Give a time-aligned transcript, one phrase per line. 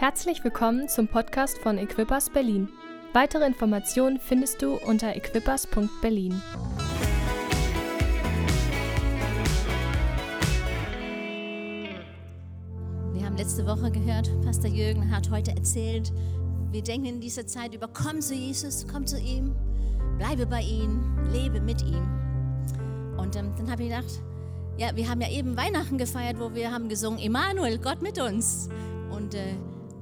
[0.00, 2.70] Herzlich willkommen zum Podcast von Equippers Berlin.
[3.12, 6.40] Weitere Informationen findest du unter equippers.berlin.
[13.12, 16.10] Wir haben letzte Woche gehört, Pastor Jürgen hat heute erzählt,
[16.70, 19.54] wir denken in dieser Zeit über, komm zu Jesus, komm zu ihm,
[20.16, 22.08] bleibe bei ihm, lebe mit ihm.
[23.18, 24.22] Und ähm, dann habe ich gedacht,
[24.78, 28.70] ja, wir haben ja eben Weihnachten gefeiert, wo wir haben gesungen, Immanuel, Gott mit uns.
[29.10, 29.56] Und, äh,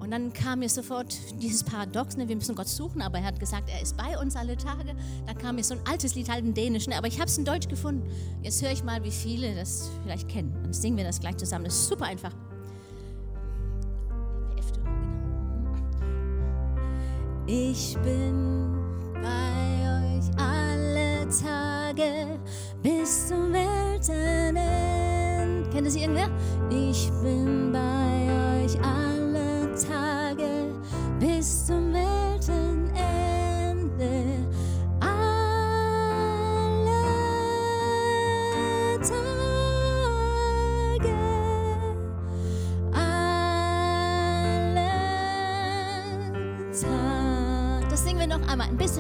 [0.09, 3.38] und dann kam mir sofort dieses Paradox, ne, wir müssen Gott suchen, aber er hat
[3.38, 4.95] gesagt, er ist bei uns alle Tage.
[5.27, 7.37] Dann kam mir so ein altes Lied, halt in Dänisch, ne, aber ich habe es
[7.37, 8.10] in Deutsch gefunden.
[8.42, 10.59] Jetzt höre ich mal, wie viele das vielleicht kennen.
[10.62, 11.66] Dann singen wir das gleich zusammen.
[11.66, 12.32] Das ist super einfach.
[17.46, 18.79] Ich bin
[19.12, 22.40] bei euch alle Tage
[22.82, 25.68] bis zum Weltenende.
[25.70, 26.30] Kennt ihr sie irgendwer?
[26.70, 29.07] Ich bin bei euch alle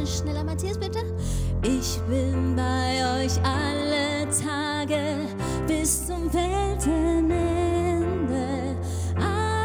[0.08, 1.00] schneller, Matthias, bitte.
[1.62, 5.26] Ich bin bei euch alle Tage
[5.66, 7.26] bis zum Weltenende.
[9.16, 9.62] Alle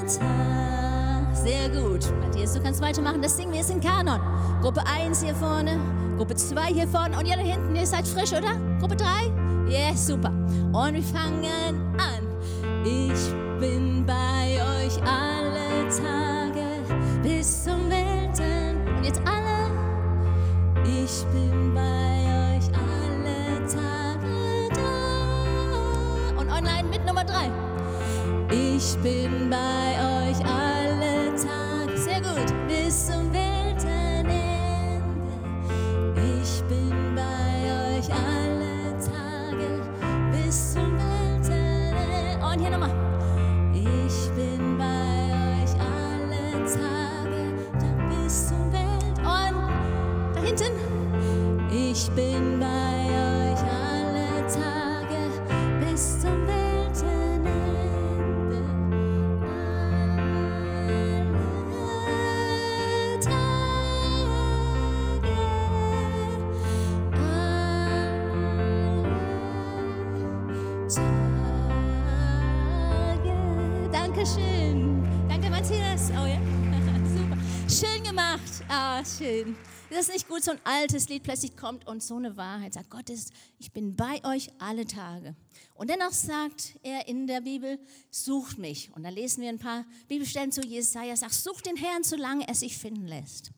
[0.06, 1.34] Tage.
[1.34, 2.12] Sehr gut.
[2.20, 3.22] Matthias, du kannst weitermachen.
[3.22, 4.20] Das singen wir jetzt in Kanon.
[4.62, 5.78] Gruppe 1 hier vorne,
[6.17, 8.58] Gruppe 2 hier vorne und ihr da hinten, ihr seid frisch, oder?
[8.78, 9.50] Gruppe 3?
[9.71, 10.33] Yeah, super.
[10.73, 12.27] Und wir fangen an.
[12.85, 13.39] Ich
[78.20, 78.64] gemacht.
[78.69, 79.57] Ah, schön.
[79.89, 82.91] Ist das nicht gut, so ein altes Lied plötzlich kommt und so eine Wahrheit sagt,
[82.91, 85.35] Gott ist, ich bin bei euch alle Tage.
[85.75, 87.79] Und dennoch sagt er in der Bibel,
[88.11, 88.91] sucht mich.
[88.95, 92.55] Und da lesen wir ein paar Bibelstellen zu Jesaja, sagt, sucht den Herrn, solange er
[92.55, 93.51] sich finden lässt.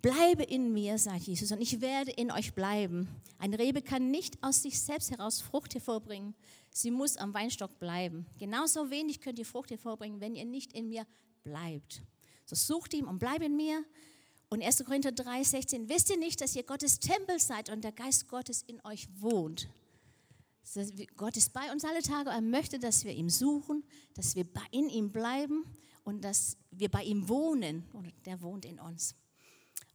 [0.00, 3.08] Bleibe in mir, sagt Jesus, und ich werde in euch bleiben.
[3.38, 6.34] Ein Rebe kann nicht aus sich selbst heraus Frucht hervorbringen.
[6.70, 8.26] Sie muss am Weinstock bleiben.
[8.38, 11.04] Genauso wenig könnt ihr Frucht hervorbringen, wenn ihr nicht in mir
[11.42, 12.02] bleibt.
[12.46, 13.84] So sucht ihn und bleibt in mir.
[14.48, 14.84] Und 1.
[14.84, 18.62] Korinther 3, 16, wisst ihr nicht, dass ihr Gottes Tempel seid und der Geist Gottes
[18.62, 19.68] in euch wohnt?
[21.16, 22.30] Gott ist bei uns alle Tage.
[22.30, 23.84] Er möchte, dass wir ihn suchen,
[24.14, 25.64] dass wir in ihm bleiben
[26.04, 27.84] und dass wir bei ihm wohnen.
[27.92, 29.14] Und der wohnt in uns.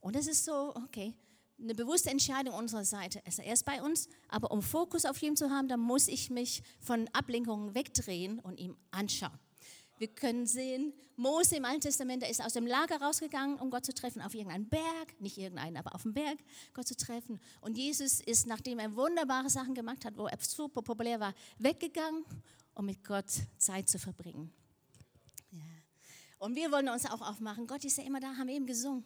[0.00, 1.14] Und das ist so, okay,
[1.58, 3.22] eine bewusste Entscheidung unserer Seite.
[3.24, 6.28] Also er ist bei uns, aber um Fokus auf ihn zu haben, dann muss ich
[6.28, 9.38] mich von Ablenkungen wegdrehen und ihm anschauen.
[10.02, 13.86] Wir können sehen, Mose im Alten Testament, der ist aus dem Lager rausgegangen, um Gott
[13.86, 16.40] zu treffen, auf irgendeinen Berg, nicht irgendeinen, aber auf dem Berg
[16.74, 17.38] Gott zu treffen.
[17.60, 22.24] Und Jesus ist, nachdem er wunderbare Sachen gemacht hat, wo er super populär war, weggegangen,
[22.74, 24.52] um mit Gott Zeit zu verbringen.
[25.52, 25.60] Ja.
[26.40, 27.68] Und wir wollen uns auch aufmachen.
[27.68, 29.04] Gott ist ja immer da, haben wir eben gesungen.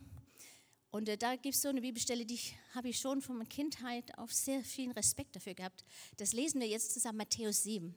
[0.90, 2.40] Und äh, da gibt es so eine Bibelstelle, die
[2.74, 5.84] habe ich schon von meiner Kindheit auf sehr vielen Respekt dafür gehabt.
[6.16, 7.94] Das lesen wir jetzt zusammen, Matthäus 7.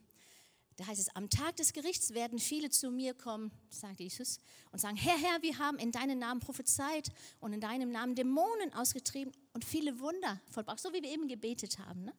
[0.80, 4.38] Da heißt es, am Tag des Gerichts werden viele zu mir kommen, sagt Jesus,
[4.72, 8.72] und sagen, Herr, Herr, wir haben in deinem Namen prophezeit und in deinem Namen Dämonen
[8.72, 12.04] ausgetrieben und viele Wunder vollbracht, so wie wir eben gebetet haben.
[12.04, 12.14] Ne?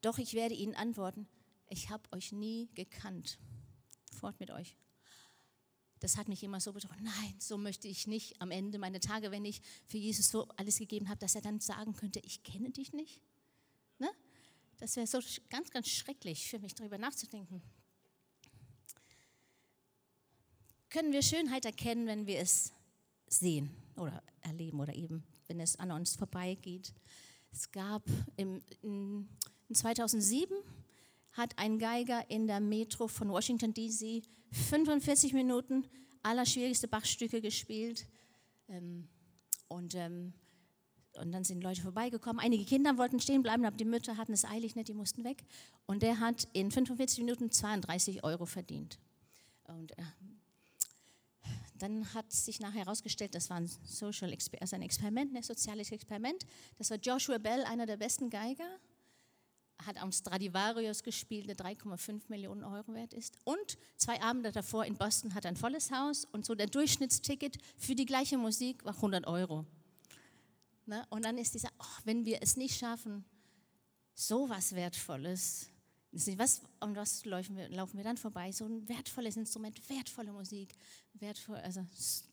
[0.00, 1.28] Doch ich werde ihnen antworten,
[1.68, 3.38] ich habe euch nie gekannt.
[4.10, 4.74] Fort mit euch.
[6.00, 7.02] Das hat mich immer so betroffen.
[7.02, 10.78] Nein, so möchte ich nicht am Ende meiner Tage, wenn ich für Jesus so alles
[10.78, 13.20] gegeben habe, dass er dann sagen könnte, ich kenne dich nicht.
[14.78, 17.62] Das wäre so ganz, ganz schrecklich für mich, darüber nachzudenken.
[20.90, 22.72] Können wir Schönheit erkennen, wenn wir es
[23.26, 26.92] sehen oder erleben oder eben wenn es an uns vorbeigeht.
[27.52, 28.02] Es gab
[28.36, 29.28] im, in
[29.72, 30.56] 2007
[31.32, 35.86] hat ein Geiger in der Metro von Washington DC 45 Minuten
[36.22, 38.06] allerschwierigste Bachstücke gespielt.
[38.68, 39.08] Ähm,
[39.68, 40.32] und, ähm,
[41.18, 42.40] und dann sind Leute vorbeigekommen.
[42.40, 45.44] Einige Kinder wollten stehen bleiben, aber die Mütter hatten es eilig nicht, die mussten weg.
[45.86, 48.98] Und der hat in 45 Minuten 32 Euro verdient.
[49.64, 50.02] Und äh,
[51.78, 56.46] dann hat sich nachher herausgestellt, das war ein, Social also ein Experiment, ein soziales Experiment.
[56.78, 58.68] Das war Joshua Bell, einer der besten Geiger
[59.84, 63.36] hat am Stradivarius gespielt, der 3,5 Millionen Euro wert ist.
[63.44, 67.58] Und zwei Abende davor in Boston hat er ein volles Haus und so der Durchschnittsticket
[67.76, 69.66] für die gleiche Musik war 100 Euro.
[70.86, 71.04] Ne?
[71.10, 73.24] Und dann ist dieser, oh, wenn wir es nicht schaffen,
[74.14, 75.68] so was Wertvolles,
[76.12, 78.50] was, um was laufen wir, laufen wir dann vorbei?
[78.52, 80.74] So ein wertvolles Instrument, wertvolle Musik,
[81.14, 81.84] wertvoll, also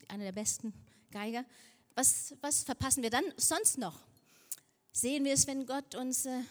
[0.08, 0.74] einer der besten
[1.12, 1.44] Geiger.
[1.96, 4.00] Was, was verpassen wir dann sonst noch?
[4.92, 6.44] Sehen wir es, wenn Gott uns äh,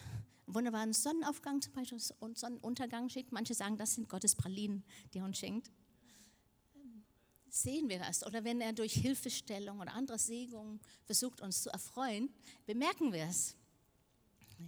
[0.45, 3.31] wunderbaren Sonnenaufgang zum Beispiel und Sonnenuntergang schickt.
[3.31, 4.83] Manche sagen, das sind Gottes Pralinen,
[5.13, 5.71] die er uns schenkt.
[7.55, 8.25] Sehen wir das?
[8.25, 12.33] Oder wenn er durch Hilfestellung oder andere Segungen versucht, uns zu erfreuen,
[12.65, 13.55] bemerken wir es.
[14.57, 14.65] Ja.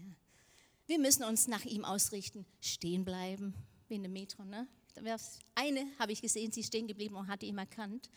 [0.86, 3.56] Wir müssen uns nach ihm ausrichten, stehen bleiben,
[3.88, 4.46] wie in der Metro.
[4.46, 4.68] Ne?
[5.56, 8.12] Eine habe ich gesehen, sie ist stehen geblieben und hatte ihn erkannt.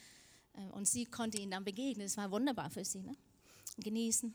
[0.52, 2.04] Äh, und sie konnte ihn dann begegnen.
[2.04, 3.00] Es war wunderbar für sie.
[3.00, 3.16] Ne?
[3.78, 4.34] Genießen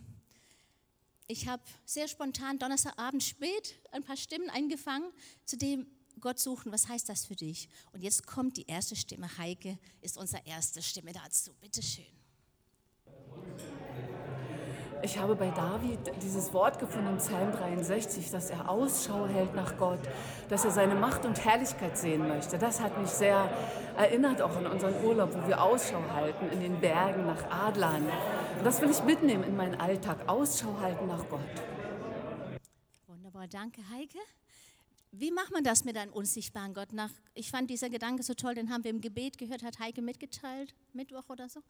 [1.27, 5.11] ich habe sehr spontan Donnerstagabend spät ein paar Stimmen eingefangen,
[5.45, 5.87] zu dem
[6.19, 7.69] Gott suchen, was heißt das für dich?
[7.91, 9.27] Und jetzt kommt die erste Stimme.
[9.37, 11.51] Heike ist unsere erste Stimme dazu.
[11.61, 12.05] Bitte schön.
[15.03, 19.77] Ich habe bei David dieses Wort gefunden im Psalm 63, dass er Ausschau hält nach
[19.77, 19.99] Gott,
[20.47, 22.57] dass er seine Macht und Herrlichkeit sehen möchte.
[22.57, 23.49] Das hat mich sehr
[23.97, 28.05] erinnert auch an unseren Urlaub, wo wir Ausschau halten in den Bergen nach Adlern.
[28.57, 31.41] Und das will ich mitnehmen in meinen Alltag, Ausschau halten nach Gott.
[33.07, 34.19] Wunderbar, danke Heike.
[35.15, 36.91] Wie macht man das mit einem unsichtbaren Gott?
[36.91, 40.01] Nach, ich fand dieser Gedanke so toll, den haben wir im Gebet gehört, hat Heike
[40.01, 41.61] mitgeteilt, Mittwoch oder so.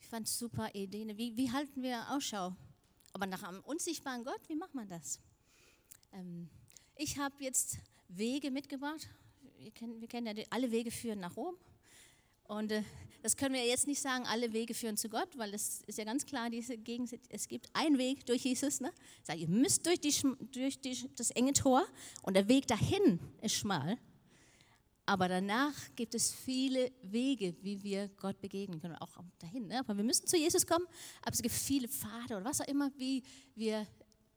[0.00, 1.04] Ich fand es super Idee.
[1.16, 2.54] Wie, wie halten wir Ausschau?
[3.12, 5.18] Aber nach einem unsichtbaren Gott, wie macht man das?
[6.12, 6.48] Ähm,
[6.94, 9.08] ich habe jetzt Wege mitgebracht.
[9.58, 11.56] Wir kennen, wir kennen ja die, alle Wege führen nach Rom.
[12.48, 12.82] Und äh,
[13.22, 16.04] das können wir jetzt nicht sagen, alle Wege führen zu Gott, weil es ist ja
[16.04, 18.80] ganz klar, diese Gegend, es gibt einen Weg durch Jesus.
[18.80, 18.92] Ne?
[19.22, 20.14] Sag, ihr müsst durch, die,
[20.52, 21.84] durch die, das enge Tor
[22.22, 23.98] und der Weg dahin ist schmal.
[25.06, 29.68] Aber danach gibt es viele Wege, wie wir Gott begegnen können, auch dahin.
[29.68, 29.78] Ne?
[29.78, 30.86] Aber wir müssen zu Jesus kommen,
[31.22, 33.22] aber es gibt viele Pfade oder was auch immer, wie
[33.54, 33.86] wir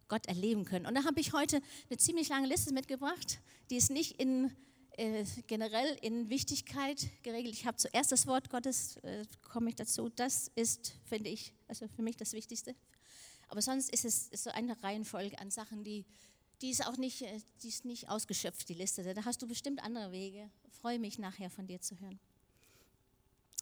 [0.08, 0.86] Gott erleben können.
[0.86, 3.40] Und da habe ich heute eine ziemlich lange Liste mitgebracht,
[3.70, 4.52] die ist nicht in,
[5.00, 7.54] äh, generell in Wichtigkeit geregelt.
[7.54, 10.10] Ich habe zuerst das Wort Gottes, äh, komme ich dazu.
[10.10, 12.76] Das ist, finde ich, also für mich das Wichtigste.
[13.48, 16.06] Aber sonst ist es ist so eine Reihenfolge an Sachen, die
[16.62, 19.04] die ist auch nicht, äh, die ist nicht ausgeschöpft, die Liste.
[19.14, 20.50] Da hast du bestimmt andere Wege.
[20.82, 22.20] Freue mich nachher von dir zu hören.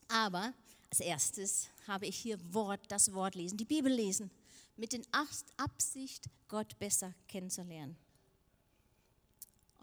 [0.08, 0.54] Aber
[0.90, 4.32] als erstes habe ich hier Wort, das Wort lesen, die Bibel lesen,
[4.78, 5.02] mit der
[5.58, 7.98] Absicht, Gott besser kennenzulernen.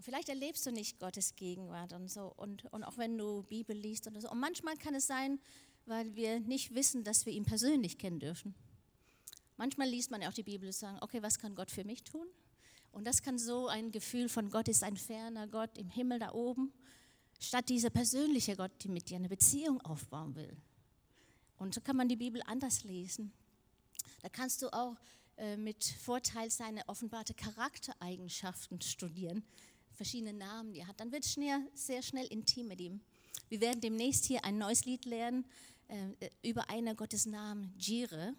[0.04, 2.30] Vielleicht erlebst du nicht Gottes Gegenwart und so.
[2.36, 4.30] Und, und auch wenn du Bibel liest und so.
[4.30, 5.40] Und manchmal kann es sein,
[5.86, 8.54] weil wir nicht wissen, dass wir ihn persönlich kennen dürfen.
[9.56, 12.04] Manchmal liest man ja auch die Bibel und sagt, okay, was kann Gott für mich
[12.04, 12.26] tun?
[12.92, 16.32] Und das kann so ein Gefühl von Gott ist ein ferner Gott im Himmel da
[16.32, 16.70] oben,
[17.40, 20.54] statt dieser persönliche Gott, der mit dir eine Beziehung aufbauen will.
[21.56, 23.32] Und so kann man die Bibel anders lesen.
[24.20, 24.96] Da kannst du auch
[25.38, 29.42] äh, mit Vorteil seine offenbarte Charaktereigenschaften studieren,
[29.94, 31.00] verschiedene Namen, die er hat.
[31.00, 31.38] Dann wird es
[31.74, 33.00] sehr schnell intim mit ihm.
[33.48, 35.44] Wir werden demnächst hier ein neues Lied lernen
[35.88, 38.34] äh, über einen Gottes Namen, Jire.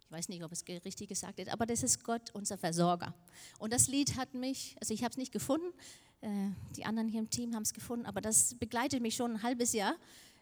[0.00, 3.14] Ich weiß nicht, ob es richtig gesagt ist, aber das ist Gott, unser Versorger.
[3.58, 5.72] Und das Lied hat mich, also ich habe es nicht gefunden,
[6.20, 9.42] äh, die anderen hier im Team haben es gefunden, aber das begleitet mich schon ein
[9.42, 9.94] halbes Jahr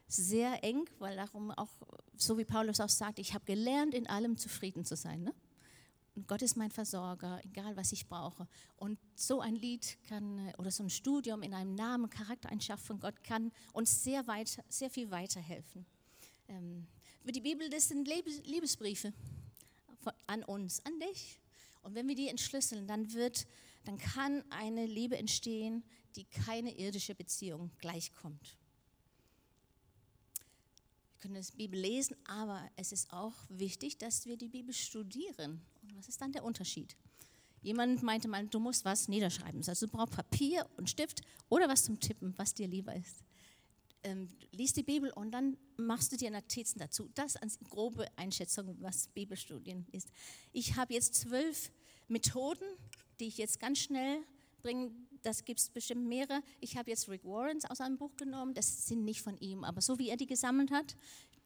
[0.08, 1.70] sehr eng, weil darum auch,
[2.16, 5.22] so wie Paulus auch sagt, ich habe gelernt, in allem zufrieden zu sein.
[5.24, 5.34] Ne?
[6.26, 8.48] Gott ist mein Versorger, egal was ich brauche.
[8.76, 12.98] Und so ein Lied kann, äh, oder so ein Studium in einem Namen, Charaktereigenschaft von
[13.00, 15.84] Gott kann uns sehr, weit, sehr viel weiterhelfen.
[16.48, 16.86] Ähm,
[17.24, 19.12] die Bibel, das sind Liebesbriefe
[20.26, 21.40] an uns, an dich.
[21.82, 23.46] Und wenn wir die entschlüsseln, dann wird,
[23.84, 28.56] dann kann eine Liebe entstehen, die keine irdische Beziehung gleichkommt.
[31.12, 35.60] Wir können die Bibel lesen, aber es ist auch wichtig, dass wir die Bibel studieren.
[35.88, 36.96] Und was ist dann der Unterschied?
[37.62, 39.62] Jemand meinte mal, du musst was niederschreiben.
[39.66, 43.24] Also du brauchst Papier und Stift oder was zum Tippen, was dir lieber ist.
[44.06, 47.10] ähm, liest die Bibel und dann machst du dir Notizen dazu.
[47.14, 50.10] Das als grobe Einschätzung, was Bibelstudien ist.
[50.52, 51.72] Ich habe jetzt zwölf
[52.08, 52.66] Methoden,
[53.18, 54.22] die ich jetzt ganz schnell
[54.62, 54.92] bringe.
[55.22, 56.40] Das gibt es bestimmt mehrere.
[56.60, 58.54] Ich habe jetzt Rick Warrens aus einem Buch genommen.
[58.54, 60.96] Das sind nicht von ihm, aber so wie er die gesammelt hat,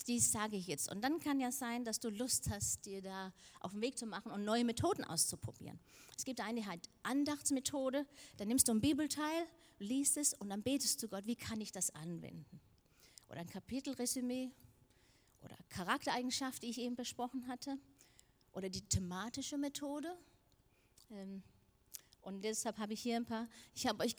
[0.09, 0.91] die sage ich jetzt.
[0.91, 4.07] Und dann kann ja sein, dass du Lust hast, dir da auf den Weg zu
[4.07, 5.79] machen und neue Methoden auszuprobieren.
[6.17, 8.07] Es gibt eine halt Andachtsmethode.
[8.37, 9.47] Da nimmst du ein Bibelteil,
[9.79, 12.61] liest es und dann betest du Gott, wie kann ich das anwenden?
[13.29, 14.51] Oder ein Kapitelresümee
[15.43, 17.79] oder Charaktereigenschaft, die ich eben besprochen hatte.
[18.53, 20.17] Oder die thematische Methode.
[21.11, 21.43] Ähm,
[22.23, 24.17] und deshalb habe ich hier ein paar, ich euch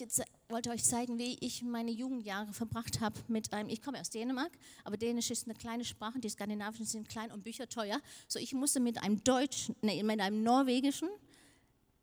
[0.49, 4.51] wollte euch zeigen, wie ich meine Jugendjahre verbracht habe mit einem, ich komme aus Dänemark,
[4.83, 8.01] aber Dänisch ist eine kleine Sprache, die skandinavischen sind klein und Bücher teuer.
[8.27, 11.09] So ich musste mit einem deutschen, nee, mit einem norwegischen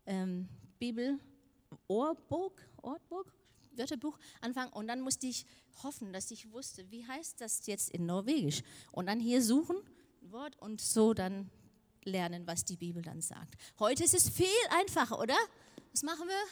[0.06, 1.18] ähm, Bibel,
[1.88, 2.52] Ohrbuch,
[2.82, 3.24] Ortbuch,
[3.72, 5.44] Wörterbuch anfangen und dann musste ich
[5.82, 8.62] hoffen, dass ich wusste, wie heißt das jetzt in Norwegisch
[8.92, 9.76] und dann hier suchen,
[10.22, 11.50] Wort und so dann
[12.04, 13.54] lernen, was die Bibel dann sagt.
[13.78, 15.36] Heute ist es viel einfacher, oder?
[15.98, 16.44] Was machen wir?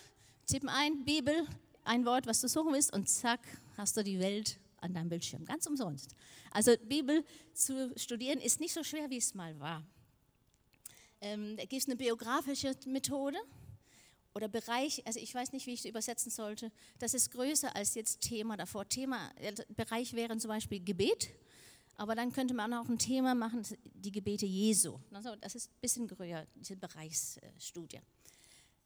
[0.49, 1.47] Tippen ein, Bibel,
[1.85, 3.39] ein Wort, was du suchen willst und zack,
[3.77, 6.17] hast du die Welt an deinem Bildschirm, ganz umsonst.
[6.51, 7.25] Also Bibel
[7.55, 9.85] zu studieren ist nicht so schwer, wie es mal war.
[11.21, 13.39] Ähm, da gibt es eine biografische Methode
[14.35, 17.95] oder Bereich, also ich weiß nicht, wie ich es übersetzen sollte, das ist größer als
[17.95, 18.89] jetzt Thema davor.
[18.89, 21.29] Thema, äh, Bereich wäre zum Beispiel Gebet,
[21.95, 24.99] aber dann könnte man auch ein Thema machen, die Gebete Jesu.
[25.13, 28.01] Also das ist ein bisschen größer, diese Bereichsstudie.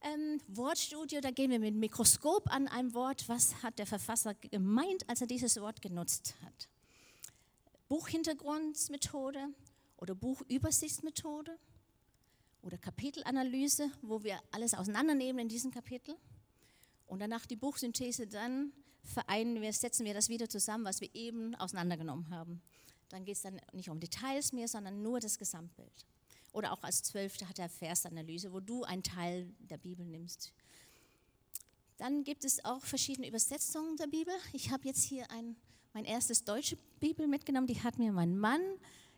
[0.03, 3.29] Ähm, Wortstudie, da gehen wir mit Mikroskop an einem Wort.
[3.29, 6.69] Was hat der Verfasser gemeint, als er dieses Wort genutzt hat?
[7.89, 9.49] Buchhintergrundmethode
[9.99, 11.59] oder Buchübersichtsmethode
[12.63, 16.17] oder Kapitelanalyse, wo wir alles auseinandernehmen in diesem Kapitel.
[17.07, 21.55] Und danach die Buchsynthese, dann vereinen wir, setzen wir das wieder zusammen, was wir eben
[21.57, 22.63] auseinandergenommen haben.
[23.09, 26.07] Dann geht es dann nicht um Details mehr, sondern nur das Gesamtbild.
[26.53, 30.53] Oder auch als Zwölfte hat er Versanalyse, wo du einen Teil der Bibel nimmst.
[31.97, 34.35] Dann gibt es auch verschiedene Übersetzungen der Bibel.
[34.53, 35.55] Ich habe jetzt hier ein,
[35.93, 38.63] mein erstes deutsche Bibel mitgenommen, die hat mir mein Mann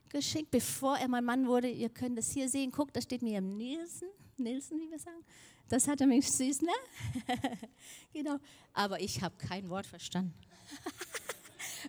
[0.08, 1.68] geschickt, bevor er mein Mann wurde.
[1.68, 2.70] Ihr könnt das hier sehen.
[2.70, 5.24] Guckt, da steht mir Nielsen, Nielsen, wie wir sagen.
[5.68, 6.72] Das hat er mir süß, ne?
[8.12, 8.38] genau.
[8.74, 10.34] Aber ich habe kein Wort verstanden.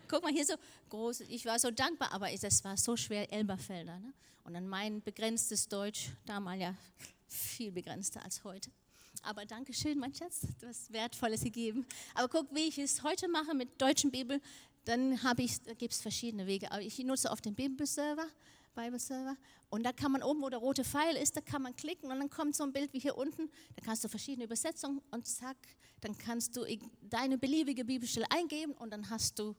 [0.08, 0.56] Guck mal, hier so
[0.90, 1.22] groß.
[1.22, 4.00] Ich war so dankbar, aber es war so schwer, Elberfelder.
[4.00, 4.14] Ne?
[4.44, 6.76] Und dann mein begrenztes Deutsch, damals ja
[7.28, 8.72] viel begrenzter als heute.
[9.22, 11.86] Aber danke schön, mein Schatz, du hast Wertvolles gegeben.
[12.14, 14.42] Aber guck, wie ich es heute mache mit deutschen Bibel,
[14.86, 16.72] dann habe ich, da gibt es verschiedene Wege.
[16.72, 18.28] Aber ich nutze auf den Bibelserver,
[18.76, 19.38] Bibelserver,
[19.70, 22.20] und da kann man oben, wo der rote Pfeil ist, da kann man klicken und
[22.20, 23.50] dann kommt so ein Bild wie hier unten.
[23.76, 25.58] Da kannst du verschiedene Übersetzungen und zack,
[26.02, 26.64] dann kannst du
[27.02, 29.56] deine beliebige Bibelstelle eingeben und dann hast du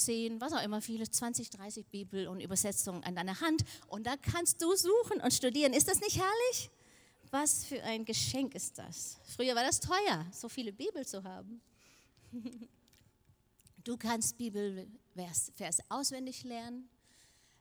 [0.00, 4.16] 10, was auch immer, viele, 20, 30 Bibel und Übersetzungen an deiner Hand und da
[4.16, 5.72] kannst du suchen und studieren.
[5.72, 6.70] Ist das nicht herrlich?
[7.30, 9.18] Was für ein Geschenk ist das?
[9.36, 11.60] Früher war das teuer, so viele Bibel zu haben.
[13.82, 16.86] Du kannst Bibelverse auswendig lernen.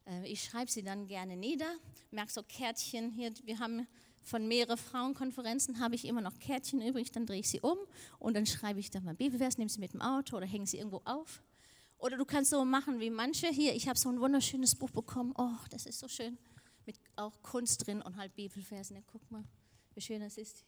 [0.05, 1.77] Äh, ich schreibe sie dann gerne nieder.
[2.12, 3.31] Merk so Kärtchen hier.
[3.46, 3.88] Wir haben
[4.22, 7.12] von mehreren Frauenkonferenzen habe ich immer noch Kärtchen übrig.
[7.12, 7.77] Dann drehe ich sie um
[8.19, 10.77] und dann schreibe ich dann mal Bibelvers, nehme sie mit dem Auto oder hänge sie
[10.77, 11.41] irgendwo auf.
[12.00, 13.75] Oder du kannst so machen wie manche hier.
[13.75, 15.34] Ich habe so ein wunderschönes Buch bekommen.
[15.38, 16.38] Oh, das ist so schön.
[16.86, 18.96] Mit auch Kunst drin und halt Bibelversen.
[18.96, 19.44] Ja, guck mal,
[19.94, 20.65] wie schön das ist.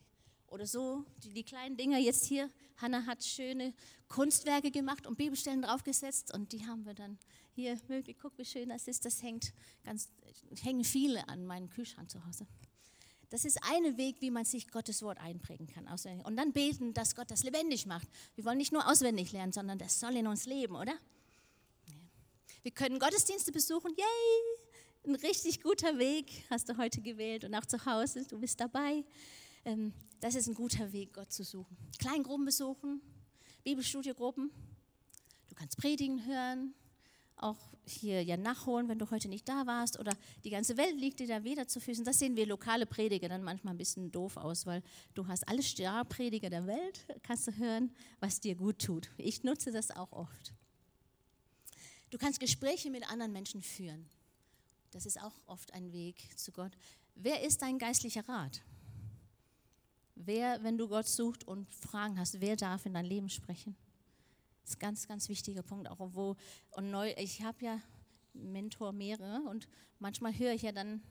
[0.48, 2.52] Oder so, die, die kleinen Dinger jetzt hier.
[2.76, 3.74] Hannah hat schöne
[4.10, 7.18] Kunstwerke gemacht und Bibelstellen draufgesetzt und die haben wir dann
[7.54, 8.18] hier möglich.
[8.22, 9.06] Guck, wie schön das ist.
[9.06, 9.54] Das hängt
[9.86, 10.10] ganz,
[10.62, 12.46] hängen viele an meinem Kühlschrank zu Hause.
[13.30, 15.88] Das ist ein Weg, wie man sich Gottes Wort einprägen kann.
[16.26, 18.10] Und dann beten, dass Gott das lebendig macht.
[18.36, 20.94] Wir wollen nicht nur auswendig lernen, sondern das soll in uns leben, oder?
[22.64, 23.92] Wir können Gottesdienste besuchen.
[23.98, 25.08] Yay!
[25.08, 28.24] Ein richtig guter Weg hast du heute gewählt und auch zu Hause.
[28.28, 29.04] Du bist dabei.
[29.66, 31.76] Ähm, das ist ein guter Weg, Gott zu suchen.
[31.98, 33.02] Kleingruppen besuchen,
[33.64, 34.52] Bibelstudiogruppen.
[35.50, 36.76] Du kannst Predigen hören,
[37.36, 40.00] auch hier ja nachholen, wenn du heute nicht da warst.
[40.00, 40.14] Oder
[40.44, 42.06] die ganze Welt liegt dir da wieder zu Füßen.
[42.06, 44.84] Das sehen wir lokale Prediger dann manchmal ein bisschen doof aus, weil
[45.16, 49.10] du hast alle Starprediger der Welt, kannst du hören, was dir gut tut.
[49.18, 50.54] Ich nutze das auch oft.
[52.12, 54.06] Du kannst Gespräche mit anderen Menschen führen.
[54.92, 56.74] Das ist auch oft ein Weg zu Gott.
[57.16, 58.62] Wer ist dein geistlicher Rat?
[60.16, 63.78] Wer, wenn du Gott suchst und Fragen hast, wer darf in dein Leben sprechen?
[64.62, 65.90] Das ist ein ganz, ganz wichtiger Punkt.
[65.90, 66.36] Auch wo,
[66.72, 67.82] und neu, ich habe ja
[68.34, 71.02] Mentor mehrere und manchmal höre ich ja dann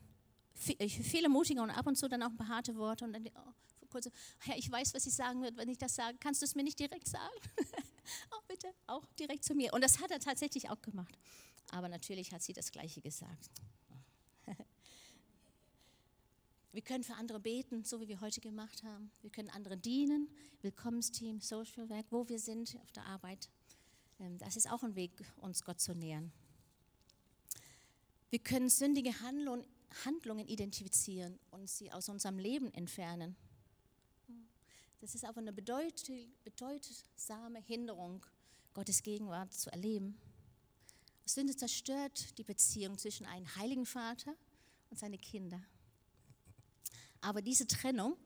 [0.55, 3.53] viele mutige und ab und zu dann auch ein paar harte Worte und dann oh,
[3.89, 6.19] kurz, Herr, ich weiß, was ich sagen wird, wenn ich das sage.
[6.21, 7.35] Kannst du es mir nicht direkt sagen?
[8.31, 9.73] oh, bitte auch direkt zu mir.
[9.73, 11.19] Und das hat er tatsächlich auch gemacht.
[11.71, 13.51] Aber natürlich hat sie das Gleiche gesagt.
[16.73, 19.11] Wir können für andere beten, so wie wir heute gemacht haben.
[19.23, 20.29] Wir können andere dienen,
[20.63, 23.49] Willkommensteam, Social Work, wo wir sind, auf der Arbeit.
[24.21, 26.31] Ähm, das ist auch ein Weg, uns Gott zu nähern.
[28.31, 33.37] Wir können sündige Handlungen identifizieren und sie aus unserem Leben entfernen.
[35.01, 38.25] Das ist aber eine bedeutsame Hinderung,
[38.75, 40.21] Gottes Gegenwart zu erleben.
[41.25, 44.35] Sünde zerstört die Beziehung zwischen einem heiligen Vater
[44.91, 45.65] und seinen Kindern.
[47.23, 48.17] Aber diese Trennung,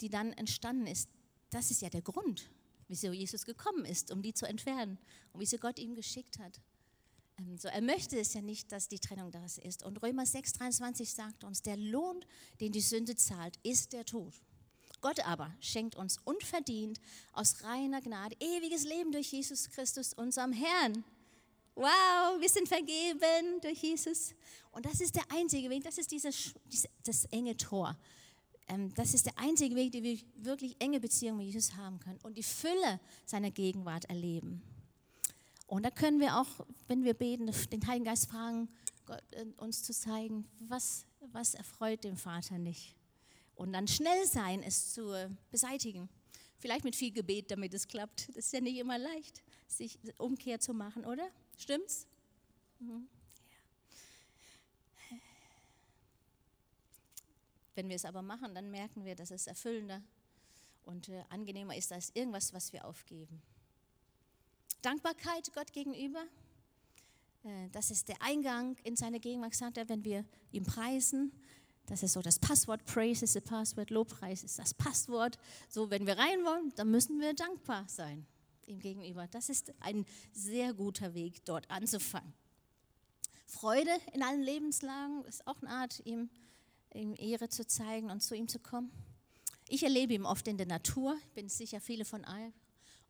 [0.00, 1.10] die dann entstanden ist,
[1.50, 2.50] das ist ja der Grund,
[2.88, 4.98] wieso Jesus gekommen ist, um die zu entfernen
[5.32, 6.60] und wieso Gott ihm geschickt hat.
[7.38, 9.82] Ähm, so, er möchte es ja nicht, dass die Trennung da ist.
[9.82, 12.24] Und Römer 6,23 sagt uns, der Lohn,
[12.60, 14.34] den die Sünde zahlt, ist der Tod.
[15.02, 16.98] Gott aber schenkt uns unverdient
[17.32, 21.04] aus reiner Gnade ewiges Leben durch Jesus Christus, unserem Herrn.
[21.74, 24.34] Wow, wir sind vergeben durch Jesus.
[24.70, 26.54] Und das ist der einzige Weg, das ist dieses,
[27.02, 27.96] das enge Tor.
[28.68, 32.20] Ähm, das ist der einzige Weg, den wir wirklich enge Beziehungen mit Jesus haben können
[32.22, 34.62] und die Fülle seiner Gegenwart erleben.
[35.66, 38.68] Und da können wir auch, wenn wir beten, den Heiligen Geist fragen,
[39.04, 42.94] Gott, äh, uns zu zeigen, was, was erfreut den Vater nicht.
[43.62, 45.14] Und dann schnell sein, es zu
[45.52, 46.08] beseitigen.
[46.58, 48.28] Vielleicht mit viel Gebet, damit es klappt.
[48.30, 51.30] Das ist ja nicht immer leicht, sich Umkehr zu machen, oder?
[51.56, 52.08] Stimmt's?
[52.80, 53.06] Mhm.
[55.12, 55.16] Ja.
[57.76, 60.02] Wenn wir es aber machen, dann merken wir, dass es erfüllender
[60.82, 63.40] und äh, angenehmer ist als irgendwas, was wir aufgeben.
[64.80, 66.24] Dankbarkeit Gott gegenüber,
[67.44, 71.30] äh, das ist der Eingang in seine Gegenwart, sagt wenn wir ihm preisen.
[71.92, 75.36] Das ist so das Passwort, Praise ist das Passwort, Lobpreis ist das Passwort.
[75.68, 78.26] So, wenn wir rein wollen, dann müssen wir dankbar sein
[78.64, 79.28] ihm gegenüber.
[79.30, 82.32] Das ist ein sehr guter Weg, dort anzufangen.
[83.44, 86.30] Freude in allen Lebenslagen ist auch eine Art, ihm,
[86.94, 88.90] ihm Ehre zu zeigen und zu ihm zu kommen.
[89.68, 92.54] Ich erlebe ihn oft in der Natur, bin sicher viele von euch,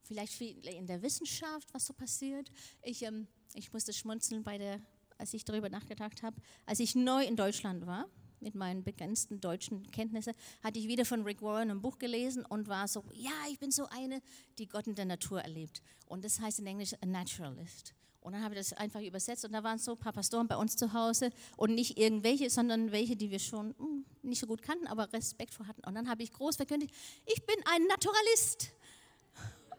[0.03, 2.51] vielleicht viele in der Wissenschaft, was so passiert.
[2.83, 4.81] Ich, ähm, ich musste schmunzeln, bei der,
[5.19, 8.09] als ich darüber nachgedacht habe, als ich neu in Deutschland war
[8.43, 12.69] mit meinen begrenzten deutschen Kenntnissen, hatte ich wieder von Rick Warren ein Buch gelesen und
[12.69, 14.21] war so, ja, ich bin so eine,
[14.59, 15.83] die Gott in der Natur erlebt.
[16.07, 17.95] Und das heißt in Englisch a naturalist.
[18.23, 20.57] Und dann habe ich das einfach übersetzt und da waren so ein paar Pastoren bei
[20.57, 24.63] uns zu Hause und nicht irgendwelche, sondern welche, die wir schon hm, nicht so gut
[24.63, 25.83] kannten, aber Respekt vor hatten.
[25.85, 26.95] Und dann habe ich groß verkündigt,
[27.27, 28.73] ich bin ein Naturalist.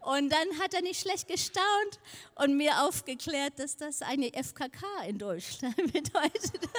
[0.03, 1.99] Und dann hat er nicht schlecht gestaunt
[2.35, 6.69] und mir aufgeklärt, dass das eine FKK in Deutschland bedeutet.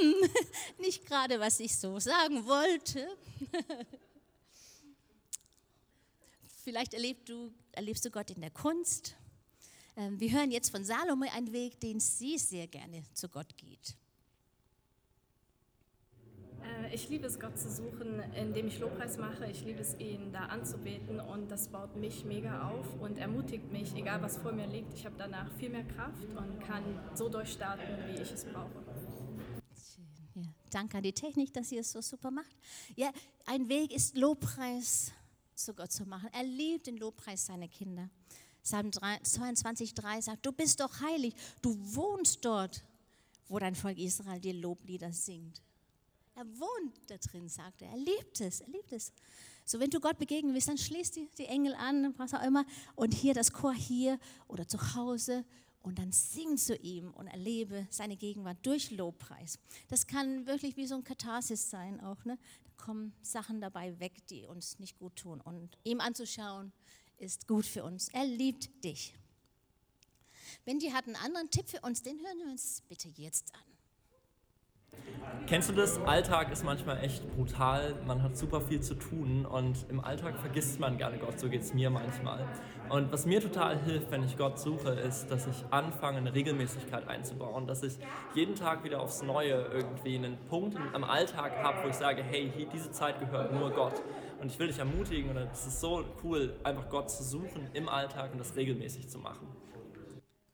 [0.00, 0.30] hm,
[0.78, 3.06] nicht gerade, was ich so sagen wollte.
[6.64, 9.14] Vielleicht erlebst du, erlebst du Gott in der Kunst.
[9.96, 13.94] Ähm, wir hören jetzt von Salome einen Weg, den sie sehr gerne zu Gott geht.
[16.82, 19.46] Äh, ich liebe es, Gott zu suchen, indem ich Lobpreis mache.
[19.50, 23.94] Ich liebe es, ihn da anzubeten und das baut mich mega auf und ermutigt mich,
[23.94, 24.94] egal was vor mir liegt.
[24.94, 26.82] Ich habe danach viel mehr Kraft und kann
[27.14, 28.84] so durchstarten, wie ich es brauche.
[30.34, 32.56] Ja, danke an die Technik, dass ihr es so super macht.
[32.96, 33.10] Ja,
[33.46, 35.12] ein Weg ist Lobpreis
[35.54, 36.28] zu Gott zu machen.
[36.32, 38.10] Er liebt den Lobpreis seiner Kinder.
[38.62, 42.82] Psalm 22,3 sagt, du bist doch heilig, du wohnst dort,
[43.46, 45.62] wo dein Volk Israel dir Loblieder singt.
[46.36, 47.90] Er wohnt da drin, sagt er.
[47.90, 49.12] Er liebt es, er liebt es.
[49.64, 52.66] So, wenn du Gott begegnen willst, dann schließt die, die Engel an, was auch immer,
[52.96, 54.18] und hier das Chor hier
[54.48, 55.44] oder zu Hause
[55.80, 59.58] und dann sing zu ihm und erlebe seine Gegenwart durch Lobpreis.
[59.88, 62.24] Das kann wirklich wie so ein Katharsis sein auch.
[62.24, 62.38] Ne?
[62.64, 65.40] Da kommen Sachen dabei weg, die uns nicht gut tun.
[65.40, 66.72] Und ihm anzuschauen
[67.18, 68.08] ist gut für uns.
[68.08, 69.14] Er liebt dich.
[70.64, 73.73] Wenn die hat einen anderen Tipp für uns, den hören wir uns bitte jetzt an.
[75.46, 75.98] Kennst du das?
[76.06, 77.94] Alltag ist manchmal echt brutal.
[78.06, 81.38] Man hat super viel zu tun und im Alltag vergisst man gerne Gott.
[81.38, 82.48] So geht es mir manchmal.
[82.88, 87.06] Und was mir total hilft, wenn ich Gott suche, ist, dass ich anfange, eine Regelmäßigkeit
[87.08, 87.66] einzubauen.
[87.66, 87.98] Dass ich
[88.34, 92.50] jeden Tag wieder aufs Neue irgendwie einen Punkt am Alltag habe, wo ich sage: Hey,
[92.72, 94.02] diese Zeit gehört nur Gott.
[94.40, 97.90] Und ich will dich ermutigen, und es ist so cool, einfach Gott zu suchen im
[97.90, 99.46] Alltag und das regelmäßig zu machen.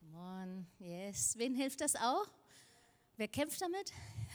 [0.00, 1.34] Come on, yes.
[1.38, 2.26] Wen hilft das auch?
[3.16, 3.92] Wer kämpft damit?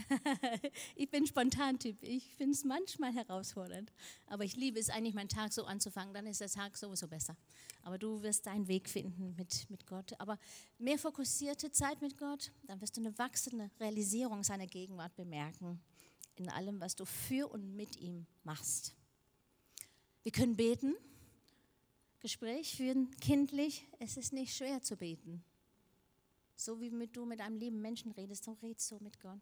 [0.96, 1.98] ich bin Spontantyp.
[2.02, 3.92] Ich finde es manchmal herausfordernd.
[4.28, 6.14] Aber ich liebe es eigentlich, meinen Tag so anzufangen.
[6.14, 7.36] Dann ist der Tag sowieso besser.
[7.84, 10.14] Aber du wirst deinen Weg finden mit, mit Gott.
[10.20, 10.40] Aber
[10.78, 15.82] mehr fokussierte Zeit mit Gott, dann wirst du eine wachsende Realisierung seiner Gegenwart bemerken.
[16.36, 18.94] In allem, was du für und mit ihm machst.
[20.24, 20.96] Wir können beten.
[22.20, 23.88] Gespräch führen, kindlich.
[24.00, 25.44] Es ist nicht schwer zu beten.
[26.56, 29.42] So wie du mit einem lieben Menschen redest, so redest du mit Gott.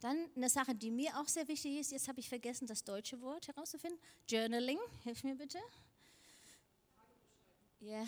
[0.00, 3.20] Dann eine Sache, die mir auch sehr wichtig ist, jetzt habe ich vergessen, das deutsche
[3.20, 3.98] Wort herauszufinden.
[4.28, 5.58] Journaling, hilf mir bitte.
[7.80, 8.04] Ja,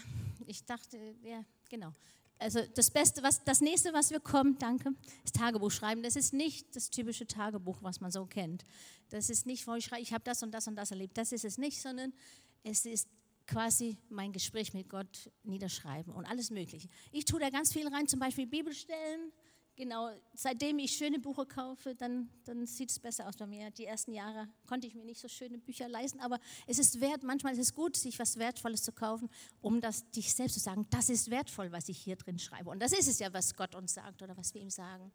[0.46, 1.92] ich dachte, ja, genau.
[2.38, 6.02] Also das Beste, was, das nächste, was wir kommen, danke, ist Tagebuch schreiben.
[6.02, 8.64] Das ist nicht das typische Tagebuch, was man so kennt.
[9.10, 11.18] Das ist nicht, wo ich schreibe, ich habe das und das und das erlebt.
[11.18, 12.14] Das ist es nicht, sondern
[12.62, 13.08] es ist
[13.46, 16.88] quasi mein Gespräch mit Gott niederschreiben und alles Mögliche.
[17.12, 19.32] Ich tue da ganz viel rein, zum Beispiel Bibelstellen,
[19.80, 23.70] Genau, seitdem ich schöne Bücher kaufe, dann, dann sieht es besser aus bei mir.
[23.70, 27.22] Die ersten Jahre konnte ich mir nicht so schöne Bücher leisten, aber es ist wert,
[27.22, 29.30] manchmal ist es gut, sich was Wertvolles zu kaufen,
[29.62, 32.68] um das dich selbst zu sagen, das ist wertvoll, was ich hier drin schreibe.
[32.68, 35.10] Und das ist es ja, was Gott uns sagt oder was wir ihm sagen.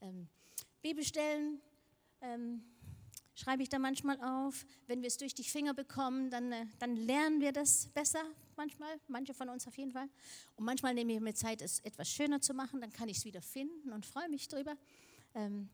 [0.00, 0.28] Ähm,
[0.82, 1.60] Bibelstellen,
[2.20, 2.62] ähm,
[3.34, 4.66] schreibe ich da manchmal auf.
[4.86, 8.22] Wenn wir es durch die Finger bekommen, dann, äh, dann lernen wir das besser
[8.56, 10.08] manchmal, manche von uns auf jeden Fall.
[10.56, 13.24] Und manchmal nehme ich mir Zeit, es etwas schöner zu machen, dann kann ich es
[13.24, 14.76] wieder finden und freue mich drüber.
[15.34, 15.68] Ähm,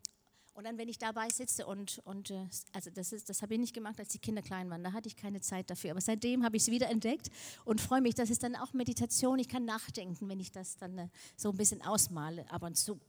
[0.54, 3.60] und dann, wenn ich dabei sitze und, und äh, also das, ist, das habe ich
[3.60, 5.92] nicht gemacht, als die Kinder klein waren, da hatte ich keine Zeit dafür.
[5.92, 7.30] Aber seitdem habe ich es wieder entdeckt
[7.64, 9.38] und freue mich, das ist dann auch Meditation.
[9.38, 13.00] Ich kann nachdenken, wenn ich das dann äh, so ein bisschen ausmale, ab und zu.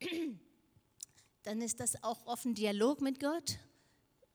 [1.44, 3.60] Dann ist das auch offen Dialog mit Gott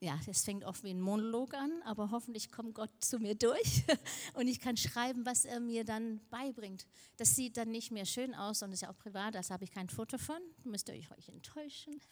[0.02, 3.84] ja, es fängt oft wie ein Monolog an, aber hoffentlich kommt Gott zu mir durch
[4.34, 6.88] und ich kann schreiben, was er mir dann beibringt.
[7.18, 9.72] Das sieht dann nicht mehr schön aus und ist ja auch privat, das habe ich
[9.72, 12.02] kein Foto von, müsst ihr euch enttäuschen.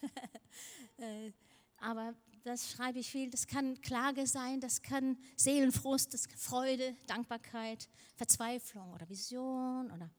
[0.98, 1.32] Äh,
[1.78, 7.88] aber das schreibe ich viel, das kann Klage sein, das kann Seelenfrust, das Freude, Dankbarkeit,
[8.16, 10.10] Verzweiflung oder Vision oder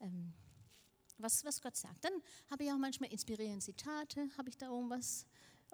[0.00, 0.34] ähm,
[1.16, 2.04] was, was Gott sagt.
[2.04, 2.12] Dann
[2.50, 5.24] habe ich auch manchmal inspirierende Zitate, habe ich da irgendwas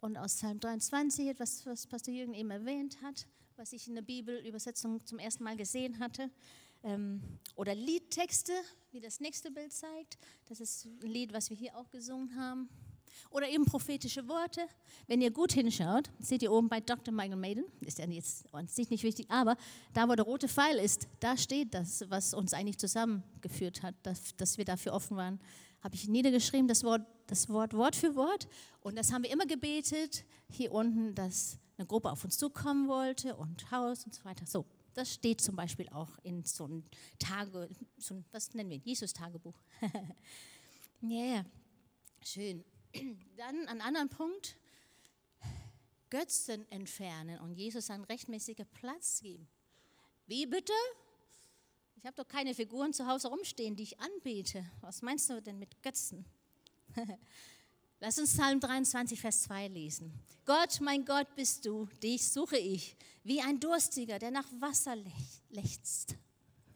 [0.04, 4.02] und aus Psalm 23, etwas, was Pastor Jürgen eben erwähnt hat, was ich in der
[4.02, 6.30] Bibelübersetzung zum ersten Mal gesehen hatte.
[6.82, 7.22] Ähm,
[7.56, 8.52] oder Liedtexte,
[8.92, 10.18] wie das nächste Bild zeigt.
[10.46, 12.68] Das ist ein Lied, was wir hier auch gesungen haben.
[13.30, 14.60] Oder eben prophetische Worte.
[15.06, 17.14] Wenn ihr gut hinschaut, seht ihr oben bei Dr.
[17.14, 19.56] Michael Maiden, ist ja jetzt an sich nicht wichtig, aber
[19.94, 24.36] da, wo der rote Pfeil ist, da steht das, was uns eigentlich zusammengeführt hat, dass,
[24.36, 25.40] dass wir dafür offen waren,
[25.84, 28.48] habe ich niedergeschrieben, das Wort, das Wort Wort für Wort.
[28.80, 33.36] Und das haben wir immer gebetet, hier unten, dass eine Gruppe auf uns zukommen wollte
[33.36, 34.46] und Haus und so weiter.
[34.46, 36.84] So, das steht zum Beispiel auch in so einem
[37.18, 37.68] Tage,
[37.98, 39.60] so ein, was nennen wir, Jesus-Tagebuch.
[41.06, 41.44] Ja, yeah.
[42.24, 42.64] schön.
[43.36, 44.56] Dann an anderen Punkt,
[46.08, 49.46] Götzen entfernen und Jesus einen rechtmäßigen Platz geben.
[50.26, 50.72] Wie bitte?
[52.04, 54.62] Ich habe doch keine Figuren zu Hause rumstehen, die ich anbete.
[54.82, 56.26] Was meinst du denn mit Götzen?
[57.98, 60.12] Lass uns Psalm 23, Vers 2 lesen.
[60.44, 64.96] Gott, mein Gott bist du, dich suche ich, wie ein Durstiger, der nach Wasser
[65.48, 66.16] lechzt.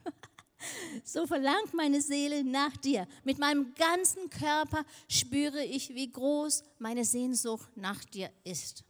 [1.04, 3.06] So verlangt meine Seele nach dir.
[3.22, 8.82] Mit meinem ganzen Körper spüre ich, wie groß meine Sehnsucht nach dir ist.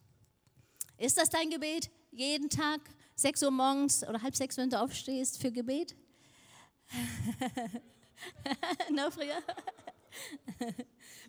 [0.98, 1.90] Ist das dein Gebet?
[2.12, 2.80] Jeden Tag,
[3.16, 5.96] 6 Uhr morgens oder halb sechs, wenn du aufstehst für Gebet?
[8.90, 9.42] Noch früher?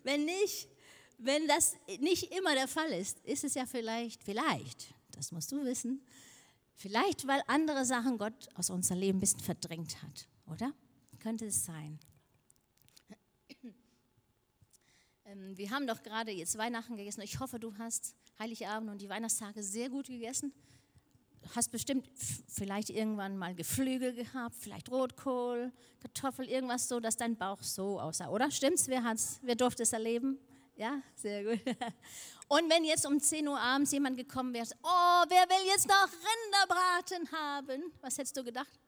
[0.02, 0.68] wenn nicht,
[1.18, 5.64] wenn das nicht immer der Fall ist, ist es ja vielleicht, vielleicht, das musst du
[5.64, 6.04] wissen,
[6.74, 10.72] vielleicht weil andere Sachen Gott aus unserem Leben ein bisschen verdrängt hat, oder?
[11.18, 11.98] Könnte es sein.
[15.26, 17.20] Ähm, wir haben doch gerade jetzt Weihnachten gegessen.
[17.20, 20.54] Ich hoffe, du hast Heiligabend und die Weihnachtstage sehr gut gegessen
[21.54, 22.08] hast bestimmt
[22.48, 28.28] vielleicht irgendwann mal Geflügel gehabt, vielleicht Rotkohl, Kartoffel, irgendwas so, dass dein Bauch so aussah,
[28.28, 28.50] oder?
[28.50, 28.88] Stimmt's?
[28.88, 30.38] Wer, hat's, wer durfte es erleben?
[30.76, 31.60] Ja, sehr gut.
[32.48, 36.08] Und wenn jetzt um 10 Uhr abends jemand gekommen wäre, oh, wer will jetzt noch
[36.08, 37.92] Rinderbraten haben?
[38.00, 38.80] Was hättest du gedacht?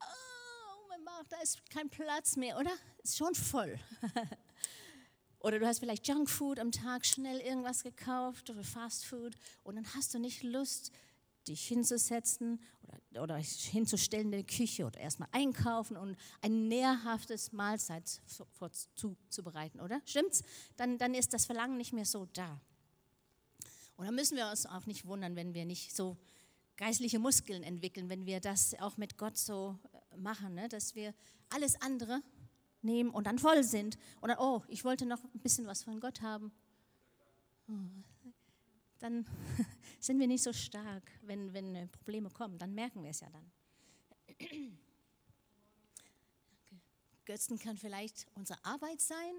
[0.00, 2.72] Oh, mein Bauch, da ist kein Platz mehr, oder?
[3.02, 3.78] Ist schon voll.
[5.42, 10.12] Oder du hast vielleicht Junkfood am Tag schnell irgendwas gekauft oder Fastfood und dann hast
[10.12, 10.92] du nicht Lust,
[11.48, 18.20] dich hinzusetzen oder, oder hinzustellen in der Küche oder erstmal einkaufen und ein nährhaftes Mahlzeit
[18.94, 20.00] zuzubereiten, oder?
[20.04, 20.42] Stimmt's?
[20.76, 22.60] Dann, dann ist das Verlangen nicht mehr so da.
[23.96, 26.16] Und dann müssen wir uns auch nicht wundern, wenn wir nicht so
[26.76, 30.68] geistliche Muskeln entwickeln, wenn wir das auch mit Gott so äh, machen, ne?
[30.68, 31.14] dass wir
[31.50, 32.22] alles andere
[32.80, 33.98] nehmen und dann voll sind.
[34.22, 36.50] Und dann, oh, ich wollte noch ein bisschen was von Gott haben.
[39.00, 39.26] Dann
[40.00, 42.58] sind wir nicht so stark, wenn, wenn äh, Probleme kommen.
[42.58, 43.50] Dann merken wir es ja dann.
[47.24, 49.34] Götzen kann vielleicht unsere Arbeit sein.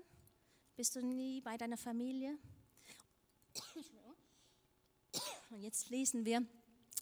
[0.76, 2.38] Bist du nie bei deiner Familie?
[5.50, 6.46] Und jetzt lesen wir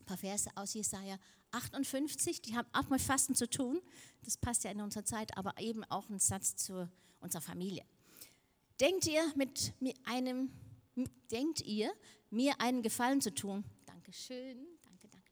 [0.09, 1.19] paar Verse aus Jesaja
[1.51, 3.79] 58, die haben auch mit Fasten zu tun.
[4.23, 7.85] Das passt ja in unserer Zeit, aber eben auch ein Satz zu unserer Familie.
[8.79, 9.71] Denkt ihr, mit
[10.05, 10.51] einem,
[11.31, 11.91] denkt ihr,
[12.29, 13.63] mir einen Gefallen zu tun?
[13.85, 15.31] Dankeschön, danke, danke.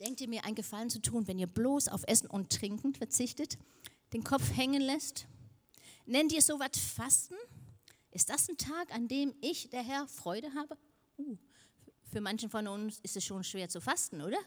[0.00, 3.58] Denkt ihr mir einen Gefallen zu tun, wenn ihr bloß auf Essen und Trinken verzichtet,
[4.12, 5.26] den Kopf hängen lässt?
[6.04, 7.34] Nennt ihr sowas Fasten?
[8.12, 10.78] Ist das ein Tag, an dem ich, der Herr, Freude habe?
[11.18, 11.36] Uh,
[12.10, 14.38] für manchen von uns ist es schon schwer zu fasten, oder?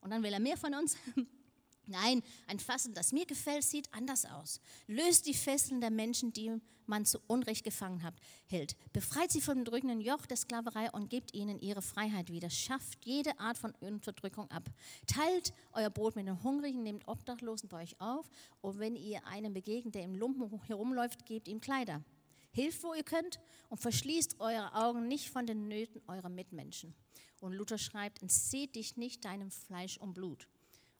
[0.00, 0.96] Und dann will er mehr von uns.
[1.86, 4.60] Nein, ein Fasten, das mir gefällt, sieht anders aus.
[4.86, 6.52] Löst die Fesseln der Menschen, die
[6.90, 8.14] man zu Unrecht gefangen hat,
[8.46, 8.76] hält.
[8.92, 12.50] Befreit sie vom drückenden Joch der Sklaverei und gebt ihnen ihre Freiheit wieder.
[12.50, 14.68] Schafft jede Art von Unterdrückung ab.
[15.06, 18.28] Teilt euer Brot mit den Hungrigen, nehmt Obdachlosen bei euch auf.
[18.60, 22.04] Und wenn ihr einem begegnet, der im Lumpen herumläuft, gebt ihm Kleider.
[22.52, 26.94] Hilft, wo ihr könnt und verschließt eure Augen nicht von den Nöten eurer Mitmenschen.
[27.38, 30.48] Und Luther schreibt, entseht dich nicht deinem Fleisch und Blut.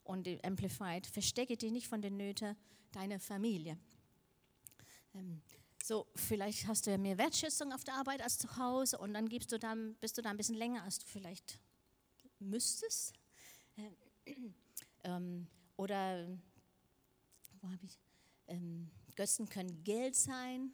[0.05, 2.57] Und Amplified, verstecke dich nicht von den Nöten
[2.92, 3.76] deiner Familie.
[5.90, 9.29] So, vielleicht hast du ja mehr Wertschätzung auf der Arbeit als zu Hause und dann
[9.29, 11.59] gibst du dann, bist du da ein bisschen länger, als du vielleicht
[12.38, 13.12] müsstest.
[15.03, 16.29] Ähm, oder,
[17.61, 17.98] wo habe ich,
[18.46, 20.72] ähm, Götzen können Geld sein,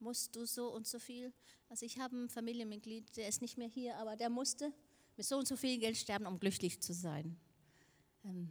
[0.00, 1.32] musst du so und so viel.
[1.68, 4.72] Also ich habe ein Familienmitglied, der ist nicht mehr hier, aber der musste
[5.16, 7.38] mit so und so viel Geld sterben, um glücklich zu sein.
[8.24, 8.50] Ähm,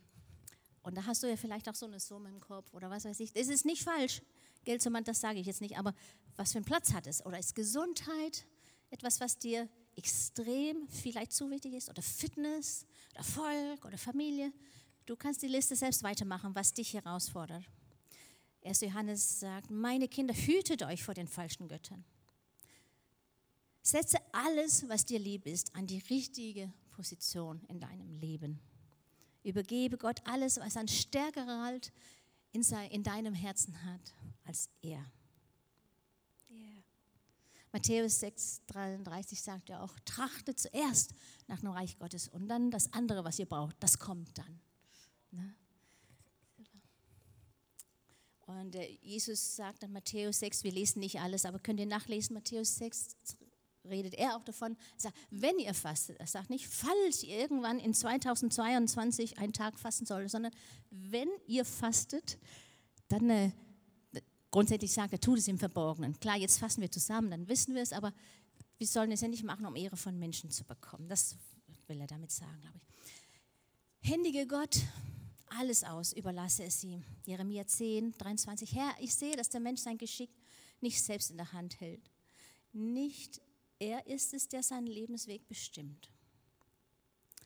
[0.84, 3.20] und da hast du ja vielleicht auch so eine Summe im Kopf oder was weiß
[3.20, 3.34] ich.
[3.34, 4.22] Das ist nicht falsch,
[4.68, 5.96] Geld zu machen, das sage ich jetzt nicht, aber
[6.36, 7.26] was für einen Platz hat es?
[7.26, 8.46] Oder ist Gesundheit
[8.90, 11.90] etwas, was dir extrem vielleicht zu wichtig ist?
[11.90, 14.52] Oder Fitness, oder Erfolg, oder Familie?
[15.06, 17.64] Du kannst die Liste selbst weitermachen, was dich herausfordert.
[18.66, 18.82] 1.
[18.82, 22.04] Johannes sagt, meine Kinder, hütet euch vor den falschen Göttern.
[23.82, 28.60] Setze alles, was dir lieb ist, an die richtige Position in deinem Leben.
[29.44, 31.94] Übergebe Gott alles, was ein stärkerer Halt
[32.58, 34.14] in, in deinem Herzen hat
[34.46, 35.06] als er.
[36.50, 36.84] Yeah.
[37.72, 41.14] Matthäus 6, 33 sagt ja auch, trachtet zuerst
[41.48, 44.60] nach dem Reich Gottes und dann das andere, was ihr braucht, das kommt dann.
[45.32, 45.54] Ne?
[48.48, 52.34] Und äh, Jesus sagt in Matthäus 6, wir lesen nicht alles, aber könnt ihr nachlesen,
[52.34, 53.18] Matthäus 6
[53.90, 57.94] redet er auch davon, sagt, wenn ihr fastet, er sagt nicht, falls ihr irgendwann in
[57.94, 60.52] 2022 einen Tag fasten soll, sondern
[60.90, 62.38] wenn ihr fastet,
[63.08, 63.52] dann äh,
[64.52, 66.20] grundsätzlich sagt er, tut es im Verborgenen.
[66.20, 68.14] Klar, jetzt fasten wir zusammen, dann wissen wir es, aber
[68.78, 71.10] wir sollen es ja nicht machen, um Ehre von Menschen zu bekommen.
[71.10, 71.36] Das
[71.88, 74.10] will er damit sagen, glaube ich.
[74.12, 74.78] Händige Gott,
[75.48, 77.04] alles aus, überlasse es ihm.
[77.26, 78.74] Jeremia 10, 23.
[78.76, 80.30] Herr, ich sehe, dass der Mensch sein Geschick
[80.82, 82.12] nicht selbst in der Hand hält.
[82.74, 83.42] Nicht
[83.80, 86.10] er ist es, der seinen Lebensweg bestimmt.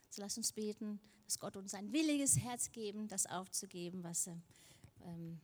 [0.09, 5.39] So lass uns beten, dass Gott uns ein williges Herz geben, das aufzugeben, was, ähm,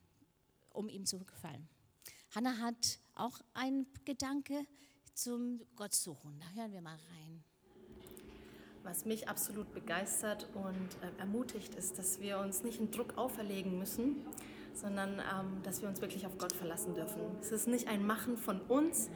[0.71, 1.67] um ihm zu gefallen.
[2.35, 4.65] Hannah hat auch einen Gedanke
[5.13, 6.39] zum Gott suchen.
[6.39, 7.43] Da hören wir mal rein.
[8.83, 13.77] Was mich absolut begeistert und äh, ermutigt, ist, dass wir uns nicht einen Druck auferlegen
[13.77, 14.25] müssen,
[14.73, 17.21] sondern ähm, dass wir uns wirklich auf Gott verlassen dürfen.
[17.41, 19.09] Es ist nicht ein Machen von uns,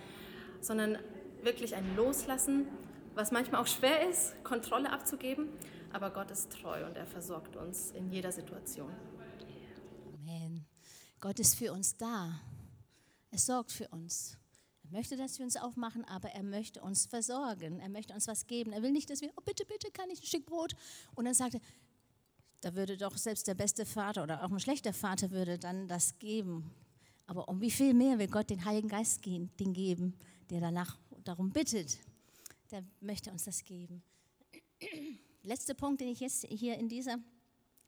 [0.62, 0.98] sondern
[1.44, 2.68] wirklich ein Loslassen,
[3.16, 5.50] was manchmal auch schwer ist, Kontrolle abzugeben,
[5.92, 8.92] aber Gott ist treu und er versorgt uns in jeder Situation.
[10.14, 10.66] Amen.
[11.20, 12.40] Gott ist für uns da.
[13.32, 14.38] Er sorgt für uns
[14.92, 17.80] möchte, dass wir uns aufmachen, aber er möchte uns versorgen.
[17.80, 18.74] Er möchte uns was geben.
[18.74, 20.76] Er will nicht, dass wir, oh bitte, bitte, kann ich ein Stück Brot?
[21.16, 21.62] Und dann sagt er,
[22.62, 26.20] da würde doch selbst der beste Vater oder auch ein schlechter Vater würde dann das
[26.20, 26.70] geben.
[27.26, 30.16] Aber um wie viel mehr will Gott den Heiligen Geist den geben,
[30.50, 31.98] der danach darum bittet.
[32.72, 34.04] Der möchte uns das geben.
[35.44, 37.18] Letzter Punkt, den ich jetzt hier in dieser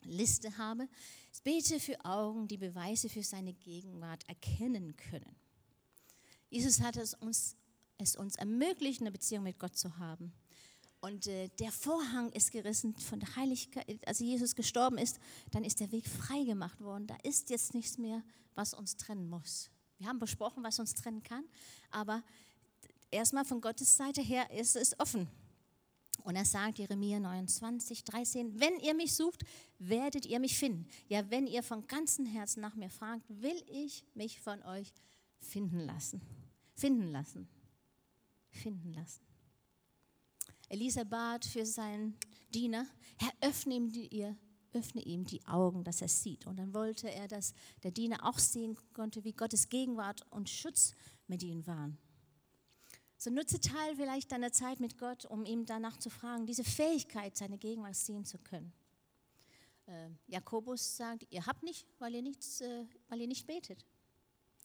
[0.02, 0.88] Liste habe,
[1.32, 5.36] ist, bete für Augen, die Beweise für seine Gegenwart erkennen können.
[6.50, 7.56] Jesus hat es uns,
[7.98, 10.34] es uns ermöglicht, eine Beziehung mit Gott zu haben.
[11.02, 14.08] Und äh, der Vorhang ist gerissen von der Heiligkeit.
[14.08, 15.20] Als Jesus gestorben ist,
[15.52, 17.08] dann ist der Weg frei gemacht worden.
[17.08, 18.24] Da ist jetzt nichts mehr,
[18.56, 19.70] was uns trennen muss.
[19.98, 21.44] Wir haben besprochen, was uns trennen kann,
[21.92, 22.24] aber
[23.14, 25.28] erstmal von Gottes Seite her ist es offen.
[26.24, 29.44] Und er sagt, Jeremia 29, 13, wenn ihr mich sucht,
[29.80, 30.88] werdet ihr mich finden.
[31.08, 34.94] Ja, wenn ihr von ganzem Herzen nach mir fragt, will ich mich von euch
[35.40, 36.22] finden lassen
[36.76, 37.48] finden lassen.
[38.50, 39.22] Finden lassen.
[40.70, 42.18] Elisa bat für seinen
[42.54, 42.86] Diener,
[43.18, 44.36] Herr, öffne ihm, die, ihr,
[44.74, 46.46] öffne ihm die Augen, dass er sieht.
[46.46, 50.94] Und dann wollte er, dass der Diener auch sehen konnte, wie Gottes Gegenwart und Schutz
[51.28, 51.98] mit ihm waren.
[53.24, 57.38] So nutze Teil vielleicht deiner Zeit mit Gott, um ihm danach zu fragen, diese Fähigkeit,
[57.38, 58.74] seine Gegenwart sehen zu können.
[59.86, 63.86] Äh, Jakobus sagt, ihr habt nicht, weil ihr, nichts, äh, weil ihr nicht betet.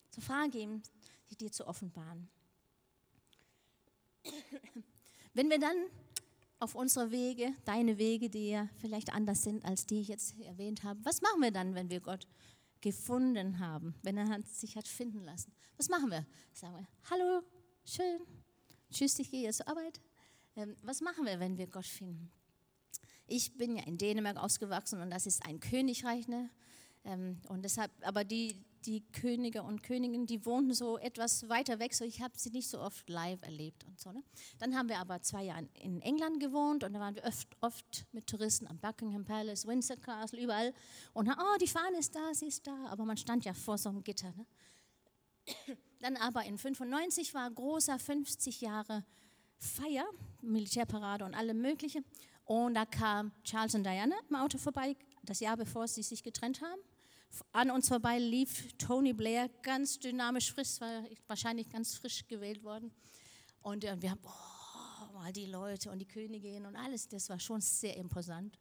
[0.09, 0.81] So frage ihm,
[1.27, 2.27] sich dir zu offenbaren.
[5.33, 5.77] Wenn wir dann
[6.59, 10.83] auf unsere Wege, deine Wege, die ja vielleicht anders sind als die ich jetzt erwähnt
[10.83, 12.27] habe, was machen wir dann, wenn wir Gott
[12.81, 15.53] gefunden haben, wenn er sich hat finden lassen?
[15.77, 16.27] Was machen wir?
[16.51, 17.41] Sagen wir, hallo,
[17.85, 18.19] schön,
[18.91, 19.99] tschüss, ich gehe jetzt zur Arbeit.
[20.55, 22.31] Ähm, was machen wir, wenn wir Gott finden?
[23.27, 26.49] Ich bin ja in Dänemark ausgewachsen und das ist ein Königreich, ne?
[27.05, 31.93] Ähm, und deshalb, aber die, die Könige und Königinnen, die wohnten so etwas weiter weg,
[31.93, 34.11] so ich habe sie nicht so oft live erlebt und so.
[34.11, 34.23] Ne?
[34.57, 38.05] Dann haben wir aber zwei Jahre in England gewohnt und da waren wir oft, oft
[38.11, 40.73] mit Touristen am Buckingham Palace, Windsor Castle, überall.
[41.13, 43.89] Und oh, die Fahne ist da, sie ist da, aber man stand ja vor so
[43.89, 44.33] einem Gitter.
[44.35, 44.45] Ne?
[45.99, 49.03] Dann aber in 95 war großer 50 Jahre
[49.57, 50.05] Feier,
[50.41, 52.03] Militärparade und alle mögliche.
[52.45, 56.61] Und da kam Charles und Diana im Auto vorbei, das Jahr bevor sie sich getrennt
[56.61, 56.81] haben.
[57.51, 62.91] An uns vorbei lief Tony Blair, ganz dynamisch frisch, war wahrscheinlich ganz frisch gewählt worden.
[63.61, 67.39] Und äh, wir haben, oh, mal die Leute und die Königin und alles, das war
[67.39, 68.57] schon sehr imposant.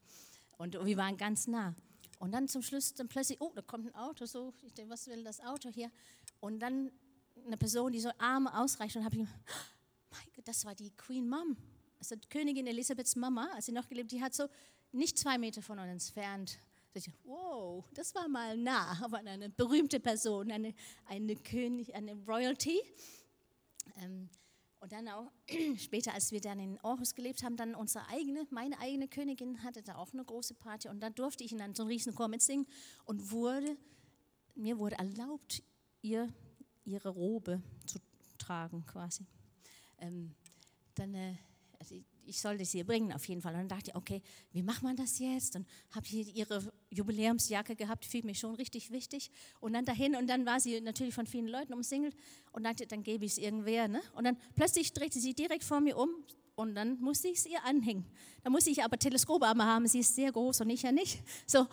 [0.59, 1.75] Und wir waren ganz nah.
[2.19, 5.07] Und dann zum Schluss dann plötzlich, oh, da kommt ein Auto, so, ich denke, was
[5.07, 5.91] will das Auto hier?
[6.41, 6.91] Und dann
[7.47, 9.27] eine Person, die so Arme ausreicht und habe ich, oh
[10.11, 11.57] mein Gott, das war die Queen Mom.
[11.99, 14.47] Also Königin Elisabeths Mama, als sie noch gelebt, die hat so
[14.93, 16.59] nicht zwei Meter von uns entfernt
[16.99, 20.75] ich, wow, das war mal nah, aber eine berühmte Person, eine,
[21.07, 22.81] eine König, eine Royalty.
[23.97, 24.29] Ähm,
[24.81, 25.31] und dann auch
[25.77, 29.83] später, als wir dann in Aarhus gelebt haben, dann unsere eigene, meine eigene Königin hatte
[29.83, 32.67] da auch eine große Party und dann durfte ich in so einem Riesenchor mitsingen
[33.05, 33.77] und wurde,
[34.55, 35.63] mir wurde erlaubt,
[36.03, 36.33] ihr
[36.89, 37.99] ihre Robe zu
[38.39, 39.27] tragen quasi.
[39.99, 40.35] Ähm,
[40.95, 41.35] dann, äh,
[41.79, 43.55] also ich sollte sie ihr bringen auf jeden Fall.
[43.55, 44.23] Und dann dachte ich, okay,
[44.53, 45.57] wie macht man das jetzt?
[45.57, 49.31] Und habe hier ihre Jubiläumsjacke gehabt, fiel mir schon richtig wichtig.
[49.61, 52.15] Und dann dahin und dann war sie natürlich von vielen Leuten umsingelt
[52.53, 53.89] und dachte, dann gebe ich es irgendwer.
[53.89, 54.03] Ne?
[54.15, 56.11] Und dann plötzlich drehte sie direkt vor mir um
[56.55, 58.05] und dann musste ich es ihr anhängen.
[58.43, 61.23] Da musste ich aber Teleskoparme haben, sie ist sehr groß und ich ja nicht.
[61.47, 61.67] So.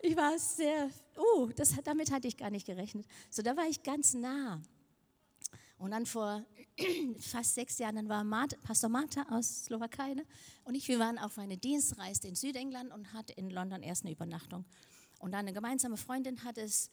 [0.00, 3.06] Ich war sehr, uh, das, damit hatte ich gar nicht gerechnet.
[3.30, 4.60] So, da war ich ganz nah.
[5.78, 6.44] Und dann vor
[7.18, 10.26] fast sechs Jahren, dann war Martha, Pastor Martha aus Slowakei ne?
[10.64, 14.12] und ich, wir waren auf eine Dienstreise in Südengland und hatten in London erst eine
[14.12, 14.64] Übernachtung.
[15.18, 16.90] Und eine gemeinsame Freundin hat es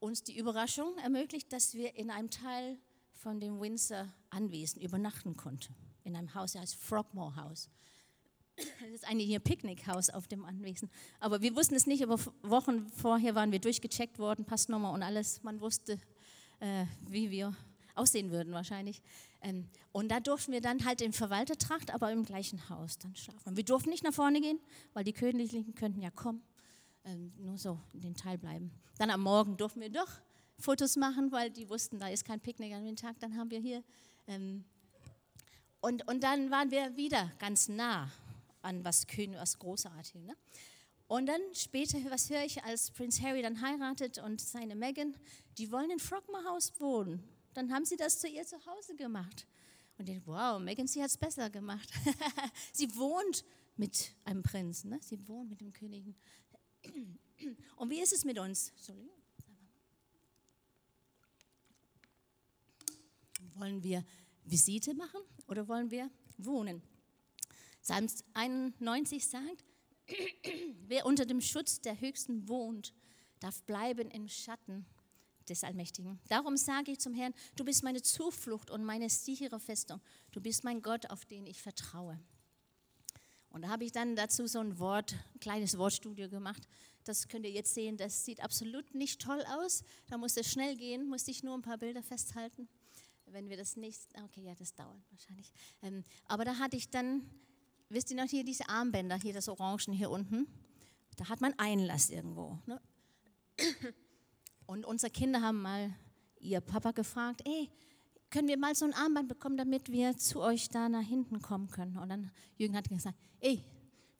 [0.00, 2.78] uns die Überraschung ermöglicht, dass wir in einem Teil
[3.12, 5.74] von dem Windsor Anwesen übernachten konnten.
[6.04, 7.68] In einem Haus, das heißt Frogmore House.
[8.80, 10.90] Das ist eigentlich ein Picknickhaus auf dem Anwesen.
[11.20, 15.42] Aber wir wussten es nicht, aber Wochen vorher waren wir durchgecheckt worden, Passnummer und alles.
[15.42, 15.98] Man wusste,
[16.60, 17.56] äh, wie wir
[17.94, 19.02] aussehen würden wahrscheinlich.
[19.42, 23.56] Ähm, und da durften wir dann halt in Verwaltertracht, aber im gleichen Haus dann schlafen.
[23.56, 24.60] Wir durften nicht nach vorne gehen,
[24.92, 26.42] weil die Königlichen könnten ja kommen,
[27.04, 28.70] ähm, nur so in den Teil bleiben.
[28.98, 30.08] Dann am Morgen durften wir doch
[30.58, 33.18] Fotos machen, weil die wussten, da ist kein Picknick an dem Tag.
[33.20, 33.82] Dann haben wir hier
[34.26, 34.64] ähm,
[35.80, 38.10] und, und dann waren wir wieder ganz nah
[38.62, 40.26] an was König, was Großartiges.
[40.26, 40.36] Ne?
[41.06, 45.14] Und dann später, was höre ich, als Prinz Harry dann heiratet und seine Meghan,
[45.56, 47.22] die wollen in Frogmore House wohnen
[47.58, 49.46] dann haben sie das zu ihr zu Hause gemacht.
[49.98, 51.90] Und ich, wow, Megan, sie hat es besser gemacht.
[52.72, 53.44] sie wohnt
[53.76, 55.00] mit einem Prinzen, ne?
[55.02, 56.14] sie wohnt mit dem Königen.
[57.76, 58.72] Und wie ist es mit uns?
[63.56, 64.04] Wollen wir
[64.44, 66.80] Visite machen oder wollen wir wohnen?
[67.88, 69.64] Psalm 91 sagt,
[70.88, 72.92] wer unter dem Schutz der Höchsten wohnt,
[73.40, 74.84] darf bleiben im Schatten
[75.48, 76.20] des Allmächtigen.
[76.28, 80.02] Darum sage ich zum Herrn, du bist meine Zuflucht und meine sichere Festung.
[80.32, 82.20] Du bist mein Gott, auf den ich vertraue.
[83.48, 86.68] Und da habe ich dann dazu so ein Wort, ein kleines Wortstudio gemacht.
[87.04, 89.82] Das könnt ihr jetzt sehen, das sieht absolut nicht toll aus.
[90.08, 92.68] Da muss es schnell gehen, musste ich nur ein paar Bilder festhalten.
[93.24, 95.50] Wenn wir das nicht, okay, ja, das dauert wahrscheinlich.
[95.80, 97.22] Ähm, aber da hatte ich dann,
[97.88, 100.46] wisst ihr noch hier diese Armbänder, hier das Orangen hier unten,
[101.16, 102.58] da hat man Einlass irgendwo.
[102.66, 102.80] Ne?
[104.66, 105.94] Und unsere Kinder haben mal
[106.40, 107.70] ihr Papa gefragt, ey,
[108.30, 111.68] können wir mal so ein Armband bekommen, damit wir zu euch da nach hinten kommen
[111.68, 111.96] können?
[111.96, 113.64] Und dann Jürgen hat gesagt, ey,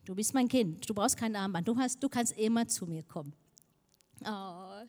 [0.04, 3.02] du bist mein Kind, du brauchst kein Armband, du, hast, du kannst immer zu mir
[3.02, 3.34] kommen.
[4.22, 4.82] Oh,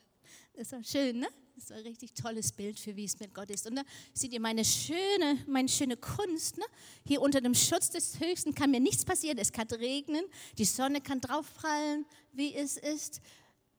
[0.56, 1.28] das war schön, ne?
[1.60, 3.68] Das war ein richtig tolles Bild für wie es mit Gott ist.
[3.68, 3.82] Und da
[4.14, 6.58] seht ihr meine schöne, meine schöne Kunst.
[6.58, 6.64] Ne?
[7.06, 9.38] Hier unter dem Schutz des Höchsten kann mir nichts passieren.
[9.38, 10.24] Es kann regnen,
[10.58, 13.20] die Sonne kann draufprallen, wie es ist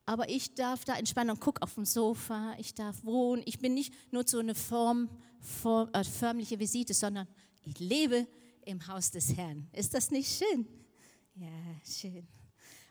[0.06, 3.42] aber ich darf da entspannen und gucke auf dem Sofa, ich darf wohnen.
[3.46, 5.08] Ich bin nicht nur so eine Form,
[5.40, 7.28] form äh, förmliche Visite, sondern
[7.62, 8.26] ich lebe
[8.62, 9.68] im Haus des Herrn.
[9.72, 10.66] Ist das nicht schön?
[11.36, 11.48] Ja,
[11.84, 12.26] schön.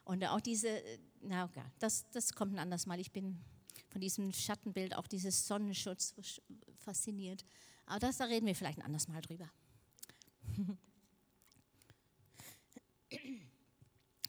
[0.05, 0.69] Und auch diese,
[1.21, 3.01] na okay, das, das kommt ein anderes Mal.
[3.01, 3.37] Ich bin
[3.89, 6.15] von diesem Schattenbild, auch dieses Sonnenschutz
[6.77, 7.43] fasziniert.
[7.85, 9.51] Aber das, da reden wir vielleicht ein anderes Mal drüber.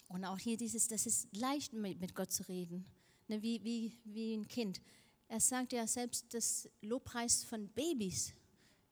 [0.09, 2.85] Und auch hier dieses, das ist leicht mit Gott zu reden,
[3.27, 4.81] ne, wie, wie, wie ein Kind.
[5.27, 8.33] Er sagt ja selbst das Lobpreis von Babys,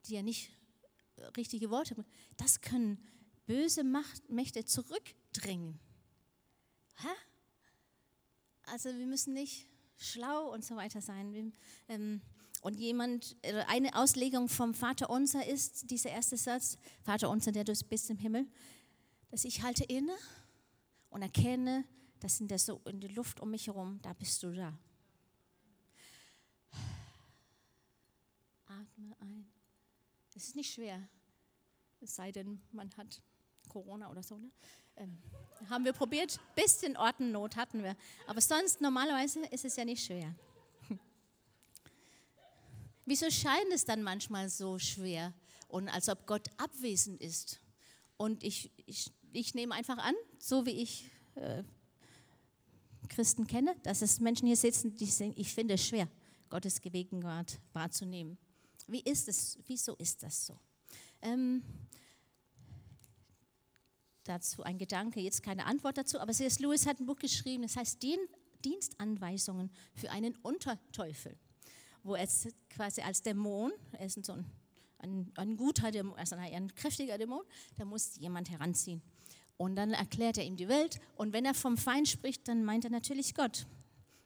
[0.05, 0.51] die ja nicht
[1.35, 2.05] richtige Worte
[2.37, 3.03] das können
[3.45, 5.79] böse Macht, Mächte zurückdrängen.
[6.97, 7.07] Hä?
[8.63, 9.67] Also wir müssen nicht
[9.99, 11.53] schlau und so weiter sein.
[11.87, 12.21] Ähm,
[12.61, 17.63] und jemand, äh, eine Auslegung vom Vater unser ist dieser erste Satz, Vater unser, der
[17.63, 18.47] du bist im Himmel,
[19.29, 20.15] dass ich halte inne
[21.09, 21.85] und erkenne,
[22.19, 24.77] dass in der, so in der Luft um mich herum, da bist du da.
[28.65, 29.47] Atme ein.
[30.35, 31.07] Es ist nicht schwer,
[32.01, 33.21] es sei denn, man hat
[33.69, 34.37] Corona oder so.
[34.37, 34.51] Ne?
[34.97, 35.17] Ähm,
[35.69, 37.95] haben wir probiert, bisschen Ortennot hatten wir.
[38.27, 40.35] Aber sonst, normalerweise ist es ja nicht schwer.
[43.05, 45.33] Wieso scheint es dann manchmal so schwer
[45.67, 47.59] und als ob Gott abwesend ist?
[48.17, 51.63] Und ich, ich ich nehme einfach an, so wie ich äh,
[53.07, 56.07] Christen kenne, dass es Menschen hier sitzen, die sagen, ich finde es schwer,
[56.49, 58.37] Gottes Gegenwart wahrzunehmen.
[58.87, 60.59] Wie ist es, wieso ist das so?
[61.21, 61.63] Ähm,
[64.29, 66.59] dazu ein Gedanke, jetzt keine Antwort dazu, aber C.S.
[66.59, 68.05] Lewis hat ein Buch geschrieben, das heißt
[68.63, 71.37] Dienstanweisungen für einen Unterteufel,
[72.03, 72.27] wo er
[72.69, 74.45] quasi als Dämon, er ist so ein,
[74.99, 77.41] ein, ein guter Dämon, also ein kräftiger Dämon,
[77.77, 79.01] da muss jemand heranziehen.
[79.57, 81.01] Und dann erklärt er ihm die Welt.
[81.17, 83.67] Und wenn er vom Feind spricht, dann meint er natürlich Gott,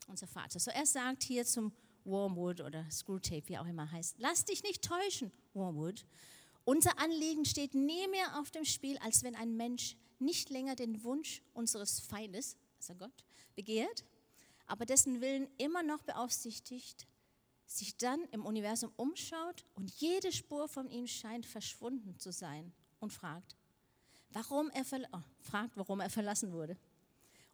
[0.07, 0.59] unser Vater.
[0.59, 1.73] So er sagt hier zum
[2.05, 6.05] Wormwood oder Screwtape, wie auch immer heißt, lass dich nicht täuschen, Wormwood.
[6.65, 11.03] Unser Anliegen steht nie mehr auf dem Spiel, als wenn ein Mensch nicht länger den
[11.03, 14.05] Wunsch unseres Feindes, also Gott, begehrt,
[14.65, 17.07] aber dessen Willen immer noch beaufsichtigt,
[17.65, 23.11] sich dann im Universum umschaut und jede Spur von ihm scheint verschwunden zu sein und
[23.11, 23.55] fragt,
[24.29, 26.77] warum er oh, fragt, warum er verlassen wurde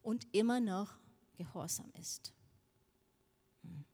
[0.01, 0.93] und immer noch
[1.38, 2.34] gehorsam ist.
[3.64, 3.86] Hm.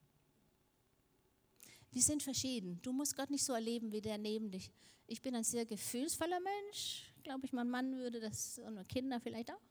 [1.91, 2.79] Wir sind verschieden.
[2.81, 4.71] Du musst Gott nicht so erleben wie der neben dich.
[5.07, 7.03] Ich bin ein sehr gefühlsvoller Mensch.
[7.23, 9.61] Glaube ich, mein Mann würde das und Kinder vielleicht auch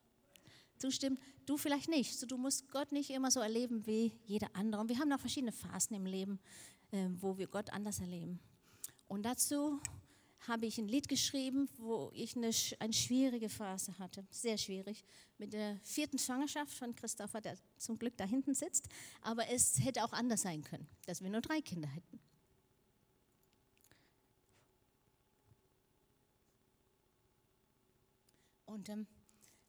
[0.78, 1.18] zustimmen.
[1.47, 2.30] Du vielleicht nicht.
[2.30, 4.80] du musst Gott nicht immer so erleben wie jeder andere.
[4.80, 6.39] Und wir haben auch verschiedene Phasen im Leben,
[6.93, 8.39] ähm, wo wir Gott anders erleben.
[9.09, 9.80] Und dazu
[10.47, 15.05] habe ich ein Lied geschrieben, wo ich eine, eine schwierige Phase hatte, sehr schwierig,
[15.39, 18.89] mit der vierten Schwangerschaft von Christopher, der zum Glück da hinten sitzt.
[19.22, 22.20] Aber es hätte auch anders sein können, dass wir nur drei Kinder hätten.
[28.75, 29.07] Und ähm,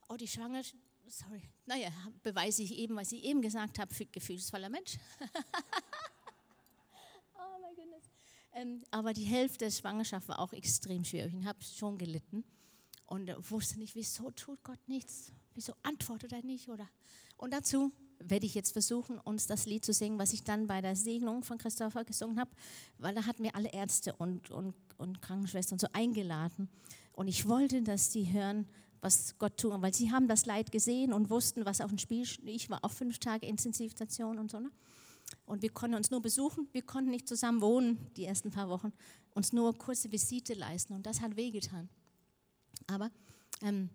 [0.09, 0.75] oh, die Schwangerschaft,
[1.07, 1.89] sorry, naja,
[2.23, 4.97] beweise ich eben, was ich eben gesagt habe, gefühlsvoller Mensch.
[7.35, 8.09] oh mein Gott.
[8.53, 11.35] Ähm, aber die Hälfte der Schwangerschaft war auch extrem schwierig.
[11.39, 12.43] Ich habe schon gelitten
[13.05, 15.31] und wusste nicht, wieso tut Gott nichts?
[15.53, 16.67] Wieso antwortet er nicht?
[16.69, 16.89] Oder?
[17.37, 20.81] Und dazu werde ich jetzt versuchen, uns das Lied zu singen, was ich dann bei
[20.81, 22.49] der Segnung von Christopher gesungen habe,
[22.97, 26.69] weil da hatten mir alle Ärzte und, und, und Krankenschwestern so eingeladen.
[27.15, 28.67] Und ich wollte, dass sie hören,
[29.01, 32.25] was Gott tut, weil sie haben das Leid gesehen und wussten, was auf dem Spiel
[32.45, 34.59] Ich war auch fünf Tage Intensivstation und so.
[34.59, 34.71] Ne?
[35.45, 38.93] Und wir konnten uns nur besuchen, wir konnten nicht zusammen wohnen die ersten paar Wochen,
[39.33, 41.89] uns nur kurze Visite leisten und das hat wehgetan.
[42.87, 43.11] Aber
[43.61, 43.89] ähm,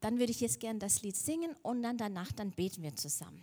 [0.00, 3.42] dann würde ich jetzt gerne das Lied singen und dann danach, dann beten wir zusammen.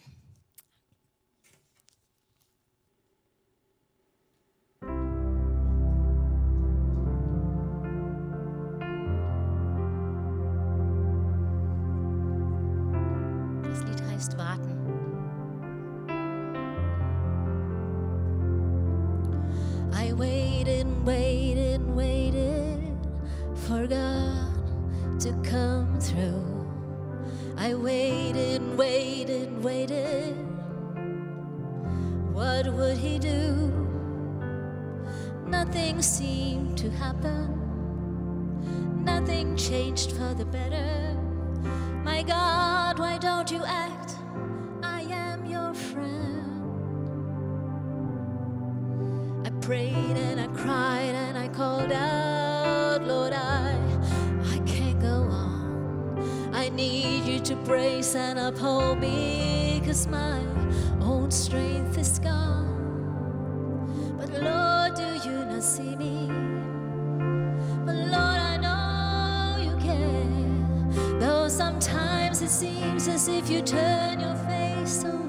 [26.01, 26.67] Through.
[27.57, 30.35] I waited waited waited.
[32.33, 33.73] What would He do?
[35.45, 37.55] Nothing seemed to happen.
[39.03, 41.17] Nothing changed for the better.
[42.03, 44.15] My God, why don't you act?
[44.83, 46.79] I am your friend.
[49.45, 52.18] I prayed and I cried and I called out,
[56.79, 60.39] need you to brace and uphold me, cause my
[61.01, 64.15] own strength is gone.
[64.17, 66.27] But Lord, do you not see me?
[67.85, 71.19] But Lord, I know you care.
[71.19, 75.28] Though sometimes it seems as if you turn your face away.